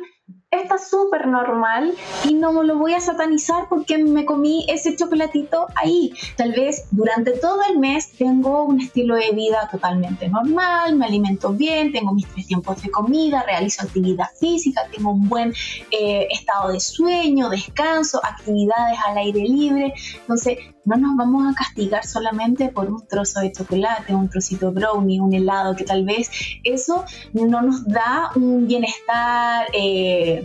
está 0.61 0.79
súper 0.79 1.27
normal 1.27 1.95
y 2.29 2.35
no 2.35 2.63
lo 2.63 2.79
voy 2.79 2.95
a 2.95 3.01
satanizar 3.01 3.69
porque 3.69 3.99
me 3.99 4.25
comí 4.25 4.65
ese 4.69 4.97
chocolatito 4.97 5.67
ahí. 5.75 6.13
Tal 6.37 6.53
vez 6.53 6.87
durante 6.91 7.33
todo 7.33 7.61
el 7.71 7.79
mes 7.79 8.13
tengo 8.13 8.65
un 8.65 8.81
estilo 8.81 9.17
de 9.17 9.33
vida 9.33 9.69
totalmente 9.71 10.29
normal, 10.29 10.97
me 10.97 11.07
alimento 11.07 11.51
bien, 11.51 11.93
tengo 11.93 12.13
mis 12.13 12.27
tres 12.29 12.47
tiempos 12.47 12.83
de 12.83 12.91
comida, 12.91 13.43
realizo 13.43 13.83
actividad 13.83 14.29
física, 14.39 14.83
tengo 14.95 15.13
un 15.13 15.29
buen 15.29 15.53
eh, 15.91 16.29
estado 16.31 16.73
de 16.73 16.81
sueño, 16.81 17.49
descanso, 17.49 18.21
actividades 18.25 18.99
al 19.07 19.19
aire 19.19 19.41
libre. 19.41 19.95
Entonces, 20.21 20.59
no 20.85 20.97
nos 20.97 21.17
vamos 21.17 21.51
a 21.51 21.55
castigar 21.55 22.05
solamente 22.07 22.69
por 22.69 22.91
un 22.91 23.07
trozo 23.07 23.41
de 23.41 23.53
chocolate, 23.53 24.15
un 24.15 24.29
trocito 24.29 24.73
brownie, 24.73 25.21
un 25.21 25.33
helado, 25.35 25.75
que 25.75 25.85
tal 25.85 26.05
vez 26.05 26.31
eso 26.63 27.05
no 27.33 27.63
nos 27.63 27.85
da 27.87 28.31
un 28.35 28.67
bienestar 28.67 29.67
eh, 29.73 30.43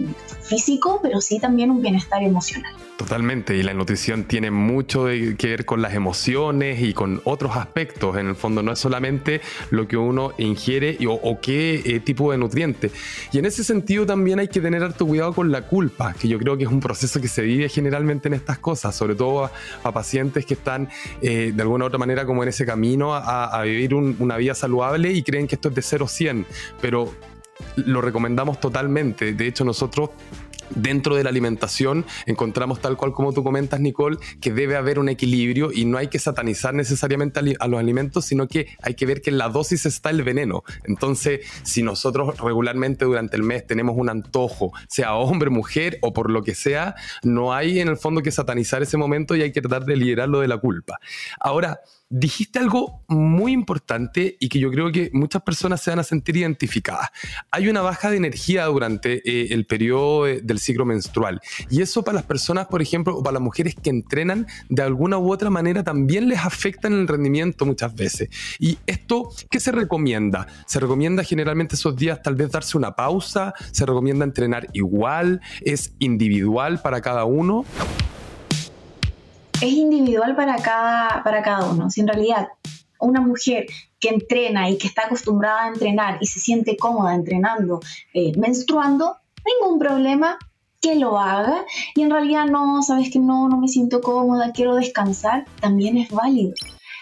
físico, 0.49 0.99
pero 1.01 1.21
sí 1.21 1.39
también 1.39 1.71
un 1.71 1.81
bienestar 1.81 2.23
emocional. 2.23 2.73
Totalmente, 2.97 3.55
y 3.55 3.63
la 3.63 3.73
nutrición 3.73 4.25
tiene 4.25 4.51
mucho 4.51 5.05
que 5.05 5.47
ver 5.47 5.63
con 5.63 5.81
las 5.81 5.93
emociones 5.93 6.81
y 6.81 6.93
con 6.93 7.21
otros 7.23 7.55
aspectos. 7.55 8.17
En 8.17 8.27
el 8.27 8.35
fondo 8.35 8.61
no 8.61 8.73
es 8.73 8.79
solamente 8.79 9.39
lo 9.69 9.87
que 9.87 9.95
uno 9.95 10.33
ingiere 10.37 10.97
o, 11.07 11.39
qué 11.39 11.81
eh, 11.85 11.99
tipo 12.01 12.31
de 12.31 12.37
nutriente. 12.37 12.91
Y 13.31 13.37
en 13.37 13.45
ese 13.45 13.63
sentido 13.63 14.05
también 14.05 14.39
hay 14.39 14.49
que 14.49 14.59
tener 14.59 14.83
harto 14.83 15.07
cuidado 15.07 15.33
con 15.33 15.49
la 15.49 15.65
culpa, 15.65 16.13
que 16.13 16.27
yo 16.27 16.37
creo 16.39 16.57
que 16.57 16.65
es 16.65 16.69
un 16.69 16.81
proceso 16.81 17.21
que 17.21 17.29
se 17.29 17.41
vive 17.41 17.69
generalmente 17.69 18.27
en 18.27 18.33
estas 18.33 18.59
cosas, 18.59 18.95
sobre 18.95 19.15
todo 19.15 19.49
a, 19.83 19.91
pacientes 19.93 20.45
que 20.45 20.55
están 20.55 20.89
eh, 21.21 21.51
de 21.55 21.61
alguna 21.61 21.85
u 21.85 21.87
otra 21.87 21.99
manera 21.99 22.25
como 22.25 22.43
en 22.43 22.49
ese 22.49 22.65
camino 22.65 23.15
a, 23.15 23.61
vivir 23.63 23.93
una 23.93 24.37
vida 24.37 24.55
saludable 24.55 25.11
y 25.11 25.23
creen 25.23 25.47
que 25.47 25.55
esto 25.55 25.69
es 25.69 25.75
de 25.75 25.81
0 25.81 26.05
a 26.05 26.07
100, 26.07 26.45
pero 26.81 27.13
lo 27.75 28.01
recomendamos 28.01 28.59
totalmente. 28.59 29.33
De 29.33 29.47
hecho, 29.47 29.63
nosotros 29.63 30.09
dentro 30.69 31.15
de 31.15 31.23
la 31.23 31.29
alimentación 31.29 32.05
encontramos 32.25 32.79
tal 32.79 32.97
cual 32.97 33.13
como 33.13 33.33
tú 33.33 33.43
comentas, 33.43 33.79
Nicole, 33.79 34.17
que 34.41 34.53
debe 34.53 34.75
haber 34.75 34.99
un 34.99 35.09
equilibrio 35.09 35.71
y 35.73 35.85
no 35.85 35.97
hay 35.97 36.07
que 36.07 36.19
satanizar 36.19 36.73
necesariamente 36.73 37.39
a 37.59 37.67
los 37.67 37.79
alimentos, 37.79 38.25
sino 38.25 38.47
que 38.47 38.67
hay 38.81 38.93
que 38.93 39.05
ver 39.05 39.21
que 39.21 39.29
en 39.29 39.37
la 39.37 39.49
dosis 39.49 39.85
está 39.85 40.09
el 40.09 40.23
veneno. 40.23 40.63
Entonces, 40.83 41.41
si 41.63 41.83
nosotros 41.83 42.37
regularmente 42.39 43.05
durante 43.05 43.35
el 43.35 43.43
mes 43.43 43.65
tenemos 43.65 43.95
un 43.97 44.09
antojo, 44.09 44.71
sea 44.87 45.15
hombre, 45.15 45.49
mujer 45.49 45.97
o 46.01 46.13
por 46.13 46.29
lo 46.29 46.43
que 46.43 46.55
sea, 46.55 46.95
no 47.23 47.53
hay 47.53 47.79
en 47.79 47.87
el 47.87 47.97
fondo 47.97 48.21
que 48.21 48.31
satanizar 48.31 48.81
ese 48.81 48.97
momento 48.97 49.35
y 49.35 49.41
hay 49.41 49.51
que 49.51 49.61
tratar 49.61 49.85
de 49.85 49.95
liberarlo 49.95 50.39
de 50.39 50.47
la 50.47 50.57
culpa. 50.57 50.99
Ahora, 51.39 51.79
dijiste 52.09 52.57
algo 52.57 53.03
muy 53.07 53.51
importante 53.51 54.35
y 54.39 54.49
que 54.49 54.59
yo 54.59 54.71
creo 54.71 54.91
que 54.91 55.11
muchas 55.13 55.43
personas 55.43 55.81
se 55.81 55.91
van 55.91 55.99
a 55.99 56.03
sentir 56.03 56.37
identificadas. 56.37 57.09
Hay 57.51 57.69
una 57.69 57.81
baja 57.81 58.09
de 58.09 58.17
energía 58.17 58.65
durante 58.65 59.21
eh, 59.29 59.53
el 59.53 59.67
periodo 59.67 60.27
eh, 60.27 60.41
del 60.41 60.59
ciclo 60.59 60.85
menstrual 60.85 61.39
y 61.69 61.81
eso 61.81 62.03
para 62.03 62.15
las 62.15 62.25
personas, 62.25 62.67
por 62.67 62.81
ejemplo, 62.81 63.15
o 63.15 63.23
para 63.23 63.33
las 63.33 63.43
mujeres 63.43 63.75
que 63.75 63.91
entrenan, 63.91 64.47
de 64.69 64.81
alguna 64.81 65.19
u 65.19 65.31
otra 65.31 65.51
manera 65.51 65.83
también 65.83 66.27
les 66.27 66.39
afecta 66.39 66.87
en 66.87 66.93
el 66.93 67.07
rendimiento 67.07 67.65
muchas 67.65 67.93
veces. 67.93 68.29
¿Y 68.57 68.79
esto 68.87 69.29
qué 69.51 69.59
se 69.59 69.71
recomienda? 69.71 70.47
Se 70.65 70.79
recomienda 70.79 71.23
generalmente 71.23 71.75
esos 71.75 71.95
días 71.95 72.21
tal 72.23 72.35
vez 72.35 72.51
darse 72.51 72.77
una 72.77 72.95
pausa, 72.95 73.53
se 73.71 73.85
recomienda 73.85 74.25
entrenar 74.25 74.67
igual, 74.73 75.41
es 75.61 75.93
individual 75.99 76.81
para 76.81 77.01
cada 77.01 77.25
uno 77.25 77.65
es 79.61 79.73
individual 79.73 80.35
para 80.35 80.55
cada, 80.57 81.23
para 81.23 81.41
cada 81.41 81.69
uno. 81.69 81.89
Si 81.89 82.01
en 82.01 82.07
realidad 82.07 82.47
una 82.99 83.21
mujer 83.21 83.65
que 83.99 84.09
entrena 84.09 84.69
y 84.69 84.77
que 84.77 84.87
está 84.87 85.05
acostumbrada 85.05 85.63
a 85.63 85.67
entrenar 85.69 86.17
y 86.21 86.27
se 86.27 86.39
siente 86.39 86.77
cómoda 86.77 87.15
entrenando, 87.15 87.79
eh, 88.13 88.31
menstruando, 88.37 89.17
ningún 89.45 89.79
problema 89.79 90.37
que 90.81 90.95
lo 90.95 91.19
haga 91.19 91.65
y 91.95 92.01
en 92.01 92.09
realidad 92.09 92.45
no, 92.45 92.81
sabes 92.81 93.09
que 93.11 93.19
no, 93.19 93.49
no 93.49 93.57
me 93.57 93.67
siento 93.67 94.01
cómoda, 94.01 94.51
quiero 94.53 94.75
descansar, 94.75 95.45
también 95.59 95.97
es 95.97 96.09
válido. 96.11 96.53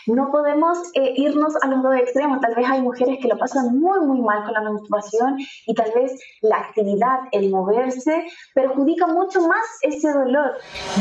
No 0.08 0.32
podemos 0.32 0.78
eh, 0.94 1.14
irnos 1.18 1.54
a 1.62 1.68
los 1.68 1.84
dos 1.84 1.96
extremos. 1.96 2.40
Tal 2.40 2.56
vez 2.56 2.66
hay 2.68 2.82
mujeres 2.82 3.20
que 3.22 3.28
lo 3.28 3.38
pasan 3.38 3.78
muy, 3.78 4.00
muy 4.06 4.22
mal 4.22 4.44
con 4.46 4.54
la 4.54 4.62
menstruación 4.62 5.38
y 5.66 5.74
tal 5.74 5.92
vez 5.94 6.20
la 6.42 6.58
actividad, 6.58 7.20
el 7.32 7.50
moverse, 7.50 8.26
perjudica 8.54 9.08
mucho 9.08 9.42
más 9.42 9.66
ese 9.82 10.12
dolor. 10.12 10.54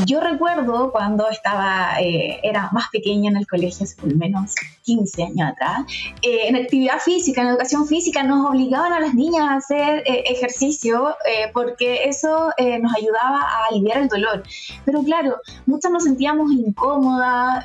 Yo 0.06 0.20
recuerdo 0.20 0.90
cuando 0.90 1.28
estaba, 1.28 2.00
eh, 2.00 2.40
era 2.42 2.68
más 2.72 2.88
pequeña 2.90 3.30
en 3.30 3.36
el 3.36 3.46
colegio, 3.46 3.84
hace 3.84 3.96
por 3.96 4.14
menos 4.14 4.54
15 4.82 5.22
años 5.22 5.52
atrás, 5.52 5.84
eh, 6.22 6.48
en 6.48 6.56
actividad 6.56 6.98
física, 6.98 7.42
en 7.42 7.48
educación 7.48 7.86
física, 7.86 8.25
nos 8.25 8.50
obligaban 8.50 8.92
a 8.92 9.00
las 9.00 9.14
niñas 9.14 9.48
a 9.48 9.54
hacer 9.54 10.02
ejercicio 10.06 11.14
porque 11.52 12.04
eso 12.04 12.50
nos 12.80 12.94
ayudaba 12.94 13.40
a 13.40 13.66
aliviar 13.70 13.98
el 13.98 14.08
dolor. 14.08 14.42
Pero 14.84 15.02
claro, 15.02 15.36
muchas 15.66 15.92
nos 15.92 16.04
sentíamos 16.04 16.50
incómodas, 16.52 17.64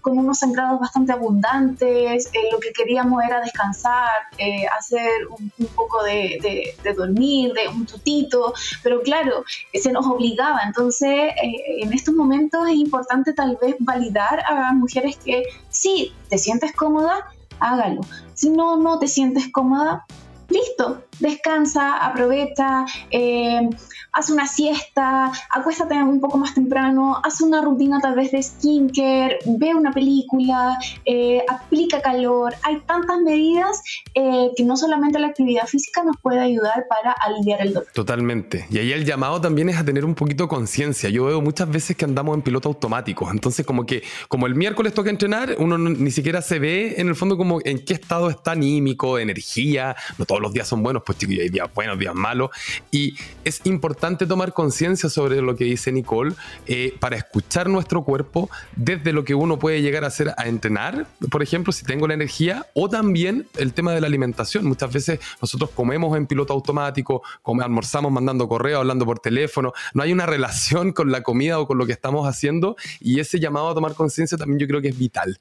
con 0.00 0.29
sangrados 0.38 0.80
bastante 0.80 1.12
abundantes, 1.12 2.26
eh, 2.32 2.48
lo 2.52 2.58
que 2.58 2.72
queríamos 2.72 3.22
era 3.22 3.40
descansar, 3.40 4.10
eh, 4.38 4.66
hacer 4.78 5.10
un, 5.28 5.50
poco 5.74 6.02
de, 6.02 6.74
dormir, 6.96 7.52
de 7.52 7.68
un 7.68 7.86
tutito, 7.86 8.54
pero 8.82 9.02
claro, 9.02 9.44
se 9.72 9.92
nos 9.92 10.06
obligaba. 10.06 10.60
Entonces, 10.66 11.30
eh, 11.42 11.82
en 11.82 11.92
estos 11.92 12.14
momentos 12.14 12.68
es 12.68 12.76
importante 12.76 13.32
tal 13.32 13.58
vez 13.60 13.76
validar 13.80 14.44
a 14.48 14.72
mujeres 14.72 15.16
que 15.16 15.44
si 15.68 16.12
te 16.28 16.38
sientes 16.38 16.72
cómoda, 16.72 17.26
hágalo. 17.58 18.00
Si 18.34 18.50
no, 18.50 18.76
no 18.76 18.98
te 18.98 19.08
sientes 19.08 19.50
cómoda, 19.52 20.06
listo, 20.48 21.02
descansa, 21.20 21.98
aprovecha, 21.98 22.84
eh, 23.10 23.68
haz 24.12 24.30
una 24.30 24.46
siesta, 24.46 25.32
acuéstate 25.50 25.94
un 25.94 26.20
poco 26.20 26.38
más 26.38 26.54
temprano, 26.54 27.20
haz 27.22 27.40
una 27.40 27.60
rutina 27.62 28.00
tal 28.00 28.14
vez 28.14 28.32
de 28.32 28.42
skincare, 28.42 29.38
ve 29.46 29.74
una 29.74 29.92
película, 29.92 30.76
eh, 31.04 31.44
aplica 31.48 32.00
calor. 32.02 32.54
Hay 32.62 32.80
tantas 32.86 33.18
medidas 33.20 33.82
eh, 34.14 34.50
que 34.56 34.64
no 34.64 34.76
solamente 34.76 35.18
la 35.18 35.28
actividad 35.28 35.66
física 35.66 36.02
nos 36.02 36.16
puede 36.20 36.40
ayudar 36.40 36.86
para 36.88 37.12
aliviar 37.12 37.60
el 37.62 37.74
dolor. 37.74 37.88
Totalmente. 37.92 38.66
Y 38.70 38.78
ahí 38.78 38.92
el 38.92 39.04
llamado 39.04 39.40
también 39.40 39.68
es 39.68 39.76
a 39.76 39.84
tener 39.84 40.04
un 40.04 40.14
poquito 40.14 40.48
conciencia. 40.48 41.08
Yo 41.10 41.26
veo 41.26 41.40
muchas 41.40 41.70
veces 41.70 41.96
que 41.96 42.04
andamos 42.04 42.34
en 42.34 42.42
piloto 42.42 42.68
automático. 42.68 43.30
Entonces, 43.30 43.64
como 43.64 43.86
que 43.86 44.02
como 44.28 44.46
el 44.46 44.54
miércoles 44.54 44.94
toca 44.94 45.10
entrenar, 45.10 45.56
uno 45.58 45.78
ni 45.78 46.10
siquiera 46.10 46.42
se 46.42 46.58
ve 46.58 46.94
en 46.98 47.08
el 47.08 47.14
fondo 47.14 47.36
como 47.36 47.60
en 47.64 47.84
qué 47.84 47.94
estado 47.94 48.30
está 48.30 48.52
anímico, 48.52 49.18
energía. 49.18 49.96
No 50.18 50.26
todos 50.26 50.40
los 50.40 50.52
días 50.52 50.66
son 50.66 50.82
buenos 50.82 51.02
pues 51.10 51.18
chiquillos, 51.18 51.42
hay 51.42 51.48
días 51.48 51.68
buenos, 51.74 51.98
días 51.98 52.14
malos. 52.14 52.50
Y 52.92 53.16
es 53.42 53.62
importante 53.64 54.26
tomar 54.26 54.52
conciencia 54.52 55.08
sobre 55.08 55.42
lo 55.42 55.56
que 55.56 55.64
dice 55.64 55.90
Nicole 55.90 56.34
eh, 56.66 56.94
para 57.00 57.16
escuchar 57.16 57.68
nuestro 57.68 58.04
cuerpo 58.04 58.48
desde 58.76 59.12
lo 59.12 59.24
que 59.24 59.34
uno 59.34 59.58
puede 59.58 59.82
llegar 59.82 60.04
a 60.04 60.06
hacer 60.06 60.32
a 60.36 60.46
entrenar, 60.46 61.08
por 61.30 61.42
ejemplo, 61.42 61.72
si 61.72 61.84
tengo 61.84 62.06
la 62.06 62.14
energía, 62.14 62.66
o 62.74 62.88
también 62.88 63.48
el 63.56 63.72
tema 63.72 63.92
de 63.92 64.00
la 64.00 64.06
alimentación. 64.06 64.64
Muchas 64.66 64.92
veces 64.92 65.18
nosotros 65.42 65.70
comemos 65.70 66.16
en 66.16 66.28
piloto 66.28 66.52
automático, 66.52 67.22
almorzamos 67.60 68.12
mandando 68.12 68.48
correo, 68.48 68.78
hablando 68.78 69.04
por 69.04 69.18
teléfono, 69.18 69.72
no 69.94 70.04
hay 70.04 70.12
una 70.12 70.26
relación 70.26 70.92
con 70.92 71.10
la 71.10 71.22
comida 71.22 71.58
o 71.58 71.66
con 71.66 71.76
lo 71.76 71.86
que 71.86 71.92
estamos 71.92 72.28
haciendo 72.28 72.76
y 73.00 73.18
ese 73.18 73.40
llamado 73.40 73.68
a 73.68 73.74
tomar 73.74 73.94
conciencia 73.94 74.38
también 74.38 74.60
yo 74.60 74.68
creo 74.68 74.80
que 74.80 74.88
es 74.88 74.98
vital. 74.98 75.38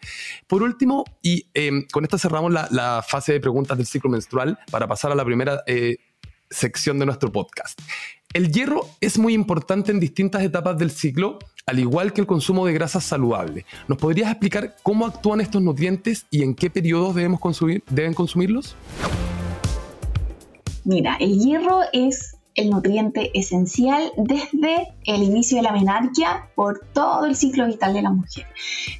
Por 0.48 0.64
último, 0.64 1.06
y 1.22 1.46
em, 1.54 1.86
con 1.92 2.04
esto 2.04 2.18
cerramos 2.18 2.52
la, 2.52 3.04
fase 3.08 3.34
de 3.34 3.40
preguntas 3.40 3.78
del 3.78 3.86
ciclo 3.86 4.10
menstrual 4.10 4.58
para 4.72 4.88
pasar 4.88 5.12
a 5.12 5.16
la 5.16 5.26
primera 5.26 5.59
eh, 5.68 5.98
sección 6.50 7.00
de 7.00 7.06
nuestro 7.06 7.32
podcast. 7.32 7.80
El 8.34 8.52
hierro 8.52 8.88
es 9.02 9.18
muy 9.18 9.34
importante 9.34 9.92
en 9.92 10.00
distintas 10.00 10.44
etapas 10.44 10.78
del 10.78 10.92
ciclo, 10.92 11.40
al 11.66 11.80
igual 11.80 12.14
que 12.14 12.22
el 12.22 12.28
consumo 12.28 12.66
de 12.66 12.74
grasas 12.74 13.04
saludables. 13.04 13.66
¿Nos 13.88 13.98
podrías 13.98 14.30
explicar 14.30 14.76
cómo 14.84 15.06
actúan 15.06 15.42
estos 15.42 15.62
nutrientes 15.62 16.26
y 16.30 16.44
en 16.44 16.54
qué 16.54 16.70
periodos 16.70 17.16
debemos 17.16 17.40
consumir, 17.40 17.84
deben 17.90 18.14
consumirlos? 18.14 18.76
Mira, 20.86 21.18
el 21.20 21.40
hierro 21.40 21.82
es 21.92 22.39
el 22.56 22.70
nutriente 22.70 23.38
esencial 23.38 24.12
desde 24.18 24.94
el 25.06 25.24
inicio 25.24 25.58
de 25.58 25.64
la 25.64 25.72
menarquia 25.72 26.50
por 26.56 26.86
todo 26.94 27.26
el 27.26 27.36
ciclo 27.36 27.66
vital 27.68 27.94
de 27.94 28.02
la 28.02 28.10
mujer. 28.10 28.46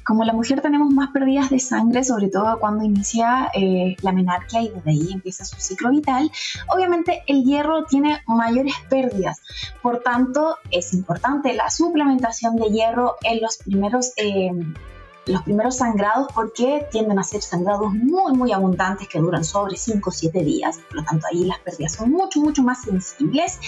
Como 0.04 0.24
la 0.24 0.32
mujer 0.32 0.60
tenemos 0.60 0.92
más 0.92 1.10
pérdidas 1.10 1.50
de 1.50 1.58
sangre, 1.58 2.04
sobre 2.04 2.28
todo 2.28 2.58
cuando 2.58 2.84
inicia 2.84 3.50
eh, 3.54 3.96
la 4.02 4.12
menarquia 4.12 4.62
y 4.62 4.68
desde 4.68 4.90
ahí 4.90 5.08
empieza 5.12 5.44
su 5.44 5.60
ciclo 5.60 5.90
vital, 5.90 6.30
obviamente 6.68 7.22
el 7.26 7.44
hierro 7.44 7.84
tiene 7.84 8.20
mayores 8.26 8.74
pérdidas. 8.88 9.42
Por 9.82 10.02
tanto, 10.02 10.56
es 10.70 10.94
importante 10.94 11.52
la 11.54 11.70
suplementación 11.70 12.56
de 12.56 12.70
hierro 12.70 13.16
en 13.22 13.40
los 13.40 13.58
primeros... 13.58 14.12
Eh, 14.16 14.50
los 15.26 15.42
primeros 15.42 15.76
sangrados 15.76 16.28
porque 16.34 16.86
tienden 16.90 17.18
a 17.18 17.22
ser 17.22 17.42
sangrados 17.42 17.92
muy, 17.92 18.32
muy 18.32 18.52
abundantes 18.52 19.08
que 19.08 19.18
duran 19.18 19.44
sobre 19.44 19.76
5 19.76 20.08
o 20.08 20.12
7 20.12 20.42
días. 20.42 20.80
Por 20.88 20.98
lo 20.98 21.04
tanto, 21.04 21.26
ahí 21.30 21.44
las 21.44 21.58
pérdidas 21.60 21.92
son 21.92 22.10
mucho, 22.10 22.40
mucho 22.40 22.62
más 22.62 22.82
sensibles. 22.82 23.58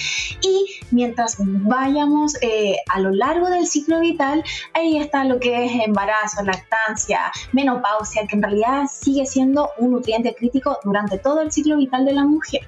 Y 0.40 0.66
mientras 0.90 1.36
vayamos 1.38 2.36
eh, 2.40 2.76
a 2.88 3.00
lo 3.00 3.10
largo 3.10 3.48
del 3.50 3.66
ciclo 3.66 4.00
vital, 4.00 4.42
ahí 4.74 4.98
está 4.98 5.24
lo 5.24 5.38
que 5.38 5.66
es 5.66 5.72
embarazo, 5.86 6.42
lactancia, 6.42 7.30
menopausia, 7.52 8.26
que 8.26 8.36
en 8.36 8.42
realidad 8.42 8.86
sigue 8.90 9.26
siendo 9.26 9.70
un 9.78 9.92
nutriente 9.92 10.34
crítico 10.34 10.78
durante 10.84 11.18
todo 11.18 11.40
el 11.42 11.52
ciclo 11.52 11.76
vital 11.76 12.04
de 12.04 12.12
la 12.12 12.24
mujer. 12.24 12.62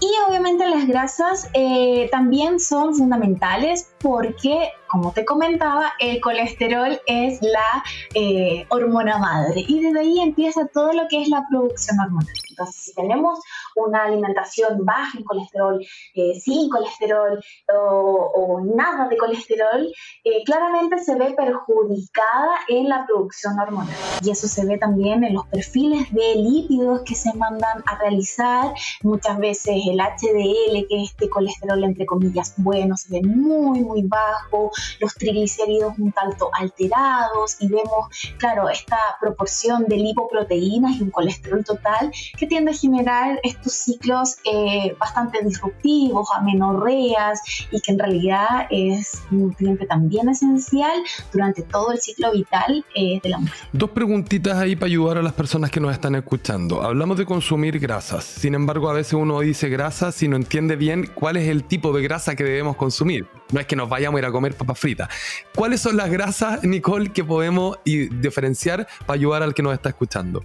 Y 0.00 0.10
obviamente 0.26 0.68
las 0.68 0.86
grasas 0.86 1.48
eh, 1.52 2.08
también 2.10 2.58
son 2.60 2.94
fundamentales 2.94 3.90
porque, 4.00 4.72
como 4.88 5.12
te 5.12 5.24
comentaba, 5.24 5.92
el 5.98 6.20
colesterol 6.20 7.00
es 7.06 7.40
la 7.42 7.84
eh, 8.14 8.66
hormona 8.70 9.18
madre 9.18 9.64
y 9.66 9.82
desde 9.82 10.00
ahí 10.00 10.20
empieza 10.20 10.66
todo 10.72 10.92
lo 10.92 11.06
que 11.08 11.22
es 11.22 11.28
la 11.28 11.44
producción 11.50 11.98
hormonal. 12.00 12.34
Entonces, 12.50 12.82
si 12.84 12.94
tenemos 12.94 13.38
una 13.76 14.04
alimentación 14.04 14.84
baja 14.84 15.18
en 15.18 15.24
colesterol, 15.24 15.80
eh, 16.14 16.40
sin 16.40 16.68
colesterol 16.68 17.40
o, 17.74 18.60
nada 18.74 19.08
de 19.08 19.16
colesterol, 19.16 19.90
eh, 20.24 20.42
claramente 20.44 20.98
se 20.98 21.14
ve 21.16 21.34
perjudicada 21.36 22.56
en 22.68 22.88
la 22.88 23.06
producción 23.06 23.58
hormonal. 23.58 23.94
Y 24.22 24.30
eso 24.30 24.48
se 24.48 24.66
ve 24.66 24.78
también 24.78 25.24
en 25.24 25.34
los 25.34 25.46
perfiles 25.46 26.12
de 26.12 26.34
lípidos 26.36 27.02
que 27.04 27.14
se 27.14 27.32
mandan 27.34 27.82
a 27.86 27.98
realizar. 27.98 28.74
Muchas 29.02 29.38
veces 29.38 29.49
el 29.50 29.98
HDL, 29.98 30.86
que 30.88 31.02
es 31.02 31.10
este 31.10 31.28
colesterol 31.28 31.82
entre 31.84 32.06
comillas 32.06 32.54
bueno, 32.56 32.96
se 32.96 33.08
ve 33.10 33.22
muy, 33.22 33.80
muy 33.80 34.02
bajo, 34.02 34.70
los 35.00 35.14
triglicéridos 35.14 35.98
un 35.98 36.12
tanto 36.12 36.50
alterados 36.52 37.56
y 37.60 37.68
vemos, 37.68 38.08
claro, 38.38 38.68
esta 38.68 38.98
proporción 39.20 39.84
de 39.86 39.96
lipoproteínas 39.96 40.96
y 40.96 41.02
un 41.02 41.10
colesterol 41.10 41.64
total 41.64 42.10
que 42.38 42.46
tiende 42.46 42.72
a 42.72 42.74
generar 42.74 43.40
estos 43.42 43.72
ciclos 43.72 44.36
eh, 44.44 44.94
bastante 44.98 45.42
disruptivos, 45.44 46.28
amenorreas 46.34 47.40
y 47.70 47.80
que 47.80 47.92
en 47.92 47.98
realidad 47.98 48.66
es 48.70 49.22
un 49.30 49.48
nutriente 49.48 49.86
también 49.86 50.28
esencial 50.28 51.02
durante 51.32 51.62
todo 51.62 51.92
el 51.92 52.00
ciclo 52.00 52.32
vital 52.32 52.84
eh, 52.94 53.20
de 53.22 53.28
la 53.28 53.38
mujer. 53.38 53.54
Dos 53.72 53.90
preguntitas 53.90 54.56
ahí 54.58 54.76
para 54.76 54.86
ayudar 54.86 55.18
a 55.18 55.22
las 55.22 55.32
personas 55.32 55.70
que 55.70 55.80
nos 55.80 55.92
están 55.92 56.14
escuchando. 56.14 56.82
Hablamos 56.82 57.18
de 57.18 57.26
consumir 57.26 57.78
grasas, 57.78 58.24
sin 58.24 58.54
embargo 58.54 58.88
a 58.88 58.92
veces 58.92 59.14
uno 59.14 59.39
dice 59.40 59.68
grasas 59.68 60.22
y 60.22 60.28
no 60.28 60.36
entiende 60.36 60.76
bien 60.76 61.10
cuál 61.14 61.36
es 61.36 61.48
el 61.48 61.64
tipo 61.64 61.92
de 61.92 62.02
grasa 62.02 62.34
que 62.34 62.44
debemos 62.44 62.76
consumir. 62.76 63.26
No 63.52 63.60
es 63.60 63.66
que 63.66 63.76
nos 63.76 63.88
vayamos 63.88 64.18
a 64.18 64.20
ir 64.20 64.26
a 64.26 64.32
comer 64.32 64.54
papas 64.54 64.78
fritas. 64.78 65.08
¿Cuáles 65.54 65.80
son 65.80 65.96
las 65.96 66.10
grasas, 66.10 66.62
Nicole, 66.64 67.12
que 67.12 67.24
podemos 67.24 67.78
diferenciar 67.84 68.86
para 69.06 69.14
ayudar 69.14 69.42
al 69.42 69.54
que 69.54 69.62
nos 69.62 69.74
está 69.74 69.90
escuchando? 69.90 70.44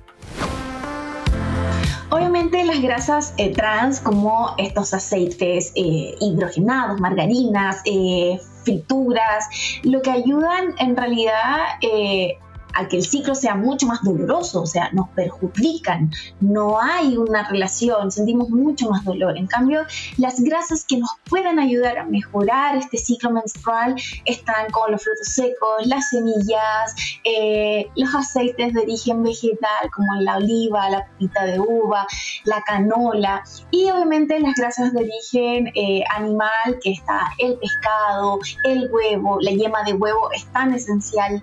Obviamente 2.10 2.63
las 2.63 2.81
grasas 2.81 3.34
eh, 3.38 3.51
trans 3.51 3.99
como 3.99 4.55
estos 4.58 4.93
aceites 4.93 5.71
eh, 5.75 6.15
hidrogenados, 6.21 6.99
margarinas, 7.01 7.81
eh, 7.86 8.39
frituras, 8.63 9.45
lo 9.84 10.01
que 10.01 10.12
ayudan 10.12 10.75
en 10.79 10.95
realidad 10.95 11.58
a 12.75 12.88
que 12.88 12.97
el 12.97 13.05
ciclo 13.05 13.33
sea 13.35 13.55
mucho 13.55 13.88
más 13.88 14.03
doloroso, 14.03 14.61
o 14.61 14.65
sea, 14.65 14.89
nos 14.91 15.09
perjudican, 15.09 16.11
no 16.41 16.79
hay 16.79 17.17
una 17.17 17.49
relación, 17.49 18.11
sentimos 18.11 18.49
mucho 18.49 18.89
más 18.89 19.03
dolor. 19.03 19.38
En 19.38 19.47
cambio, 19.47 19.81
las 20.17 20.39
grasas 20.41 20.85
que 20.85 20.97
nos 20.97 21.09
pueden 21.29 21.59
ayudar 21.59 21.97
a 21.97 22.05
mejorar 22.05 22.75
este 22.77 22.97
ciclo 22.97 23.31
menstrual 23.31 23.95
están 24.25 24.69
con 24.71 24.91
los 24.91 25.03
frutos 25.03 25.27
secos, 25.27 25.85
las 25.85 26.09
semillas, 26.09 26.95
eh, 27.23 27.88
los 27.95 28.13
aceites 28.13 28.73
de 28.73 28.81
origen 28.81 29.23
vegetal 29.23 29.89
como 29.93 30.15
la 30.21 30.38
oliva, 30.38 30.89
la 30.89 31.05
pepita 31.05 31.45
de 31.45 31.59
uva, 31.59 32.05
la 32.43 32.61
canola 32.61 33.43
y 33.71 33.89
obviamente 33.89 34.39
las 34.39 34.55
grasas 34.55 34.93
de 34.93 34.99
origen 34.99 35.71
eh, 35.75 36.03
animal 36.13 36.79
que 36.83 36.91
está 36.91 37.31
el 37.38 37.57
pescado, 37.57 38.39
el 38.65 38.89
huevo, 38.91 39.39
la 39.39 39.51
yema 39.51 39.83
de 39.83 39.93
huevo 39.93 40.31
es 40.31 40.45
tan 40.51 40.73
esencial. 40.73 41.41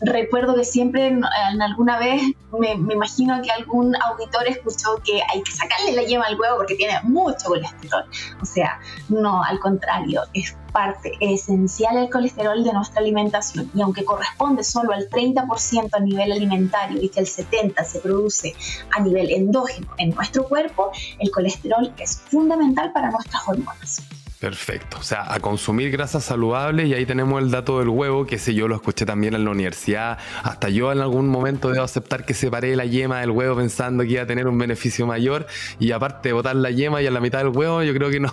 Recuerdo 0.00 0.54
que 0.56 0.63
siempre 0.64 1.06
en, 1.06 1.24
alguna 1.62 1.98
vez 1.98 2.22
me, 2.58 2.72
imagino 2.72 3.40
que 3.42 3.50
algún 3.50 3.94
auditor 3.96 4.46
escuchó 4.48 5.00
que 5.04 5.20
hay 5.32 5.42
que 5.42 5.52
sacarle 5.52 5.92
la 5.92 6.02
yema 6.02 6.26
al 6.26 6.38
huevo 6.38 6.58
porque 6.58 6.76
tiene 6.76 6.94
mucho 7.02 7.48
colesterol. 7.48 8.04
O 8.40 8.44
sea, 8.44 8.80
no, 9.08 9.42
al 9.42 9.58
contrario, 9.58 10.22
es 10.32 10.56
parte 10.72 11.12
esencial 11.20 11.96
el 11.96 12.10
colesterol 12.10 12.64
de 12.64 12.72
nuestra 12.72 13.00
alimentación 13.00 13.70
y 13.74 13.80
aunque 13.80 14.04
corresponde 14.04 14.64
solo 14.64 14.92
al 14.92 15.08
30% 15.08 15.88
a 15.92 16.00
nivel 16.00 16.32
alimentario 16.32 17.00
y 17.00 17.08
que 17.08 17.20
el 17.20 17.26
70% 17.26 17.84
se 17.84 18.00
produce 18.00 18.54
a 18.96 19.00
nivel 19.00 19.30
endógeno 19.30 19.86
en 19.98 20.10
nuestro 20.10 20.48
cuerpo, 20.48 20.90
el 21.18 21.30
colesterol 21.30 21.92
es 21.98 22.20
fundamental 22.20 22.92
para 22.92 23.10
nuestras 23.10 23.48
hormonas. 23.48 24.02
Perfecto. 24.44 24.98
O 25.00 25.02
sea, 25.02 25.32
a 25.32 25.40
consumir 25.40 25.90
grasas 25.90 26.22
saludables 26.22 26.86
y 26.86 26.92
ahí 26.92 27.06
tenemos 27.06 27.42
el 27.42 27.50
dato 27.50 27.78
del 27.78 27.88
huevo, 27.88 28.26
que 28.26 28.36
sé 28.36 28.52
yo 28.52 28.68
lo 28.68 28.74
escuché 28.74 29.06
también 29.06 29.32
en 29.32 29.42
la 29.46 29.50
universidad. 29.50 30.18
Hasta 30.42 30.68
yo 30.68 30.92
en 30.92 30.98
algún 30.98 31.28
momento 31.28 31.70
debo 31.70 31.82
aceptar 31.82 32.26
que 32.26 32.34
separé 32.34 32.76
la 32.76 32.84
yema 32.84 33.20
del 33.20 33.30
huevo 33.30 33.56
pensando 33.56 34.04
que 34.04 34.10
iba 34.10 34.22
a 34.22 34.26
tener 34.26 34.46
un 34.46 34.58
beneficio 34.58 35.06
mayor 35.06 35.46
y 35.78 35.92
aparte 35.92 36.34
botar 36.34 36.56
la 36.56 36.70
yema 36.70 37.00
y 37.00 37.06
a 37.06 37.10
la 37.10 37.20
mitad 37.20 37.38
del 37.38 37.56
huevo, 37.56 37.82
yo 37.82 37.94
creo 37.94 38.10
que 38.10 38.20
no, 38.20 38.30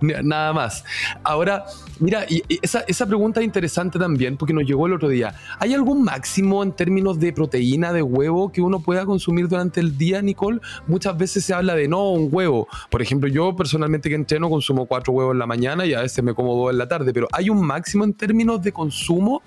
nada 0.22 0.52
más. 0.52 0.84
Ahora, 1.24 1.64
mira, 1.98 2.26
y 2.28 2.44
esa, 2.62 2.84
esa 2.86 3.04
pregunta 3.04 3.40
es 3.40 3.46
interesante 3.46 3.98
también 3.98 4.36
porque 4.36 4.54
nos 4.54 4.62
llegó 4.62 4.86
el 4.86 4.92
otro 4.92 5.08
día. 5.08 5.34
¿Hay 5.58 5.74
algún 5.74 6.04
máximo 6.04 6.62
en 6.62 6.70
términos 6.70 7.18
de 7.18 7.32
proteína 7.32 7.92
de 7.92 8.02
huevo 8.02 8.52
que 8.52 8.60
uno 8.60 8.78
pueda 8.78 9.04
consumir 9.04 9.48
durante 9.48 9.80
el 9.80 9.98
día, 9.98 10.22
Nicole? 10.22 10.60
Muchas 10.86 11.18
veces 11.18 11.44
se 11.44 11.52
habla 11.52 11.74
de 11.74 11.88
no, 11.88 12.10
un 12.10 12.28
huevo. 12.30 12.68
Por 12.88 13.02
ejemplo, 13.02 13.28
yo 13.28 13.56
personalmente 13.56 14.08
que 14.08 14.14
entreno 14.14 14.48
consumo 14.48 14.86
cuatro 14.86 15.12
huevos 15.12 15.23
en 15.32 15.38
la 15.38 15.46
mañana 15.46 15.86
y 15.86 15.94
a 15.94 16.00
veces 16.00 16.22
me 16.22 16.34
como 16.34 16.54
dos 16.54 16.72
en 16.72 16.78
la 16.78 16.88
tarde, 16.88 17.12
pero 17.12 17.28
¿hay 17.32 17.50
un 17.50 17.60
máximo 17.64 18.04
en 18.04 18.14
términos 18.14 18.62
de 18.62 18.72
consumo? 18.72 19.42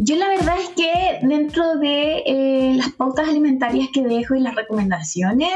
Yo 0.00 0.14
la 0.14 0.28
verdad 0.28 0.56
es 0.60 0.68
que 0.70 1.26
dentro 1.26 1.76
de 1.76 2.22
eh, 2.24 2.74
las 2.76 2.92
pautas 2.92 3.28
alimentarias 3.28 3.88
que 3.92 4.02
dejo 4.02 4.36
y 4.36 4.40
las 4.40 4.54
recomendaciones, 4.54 5.52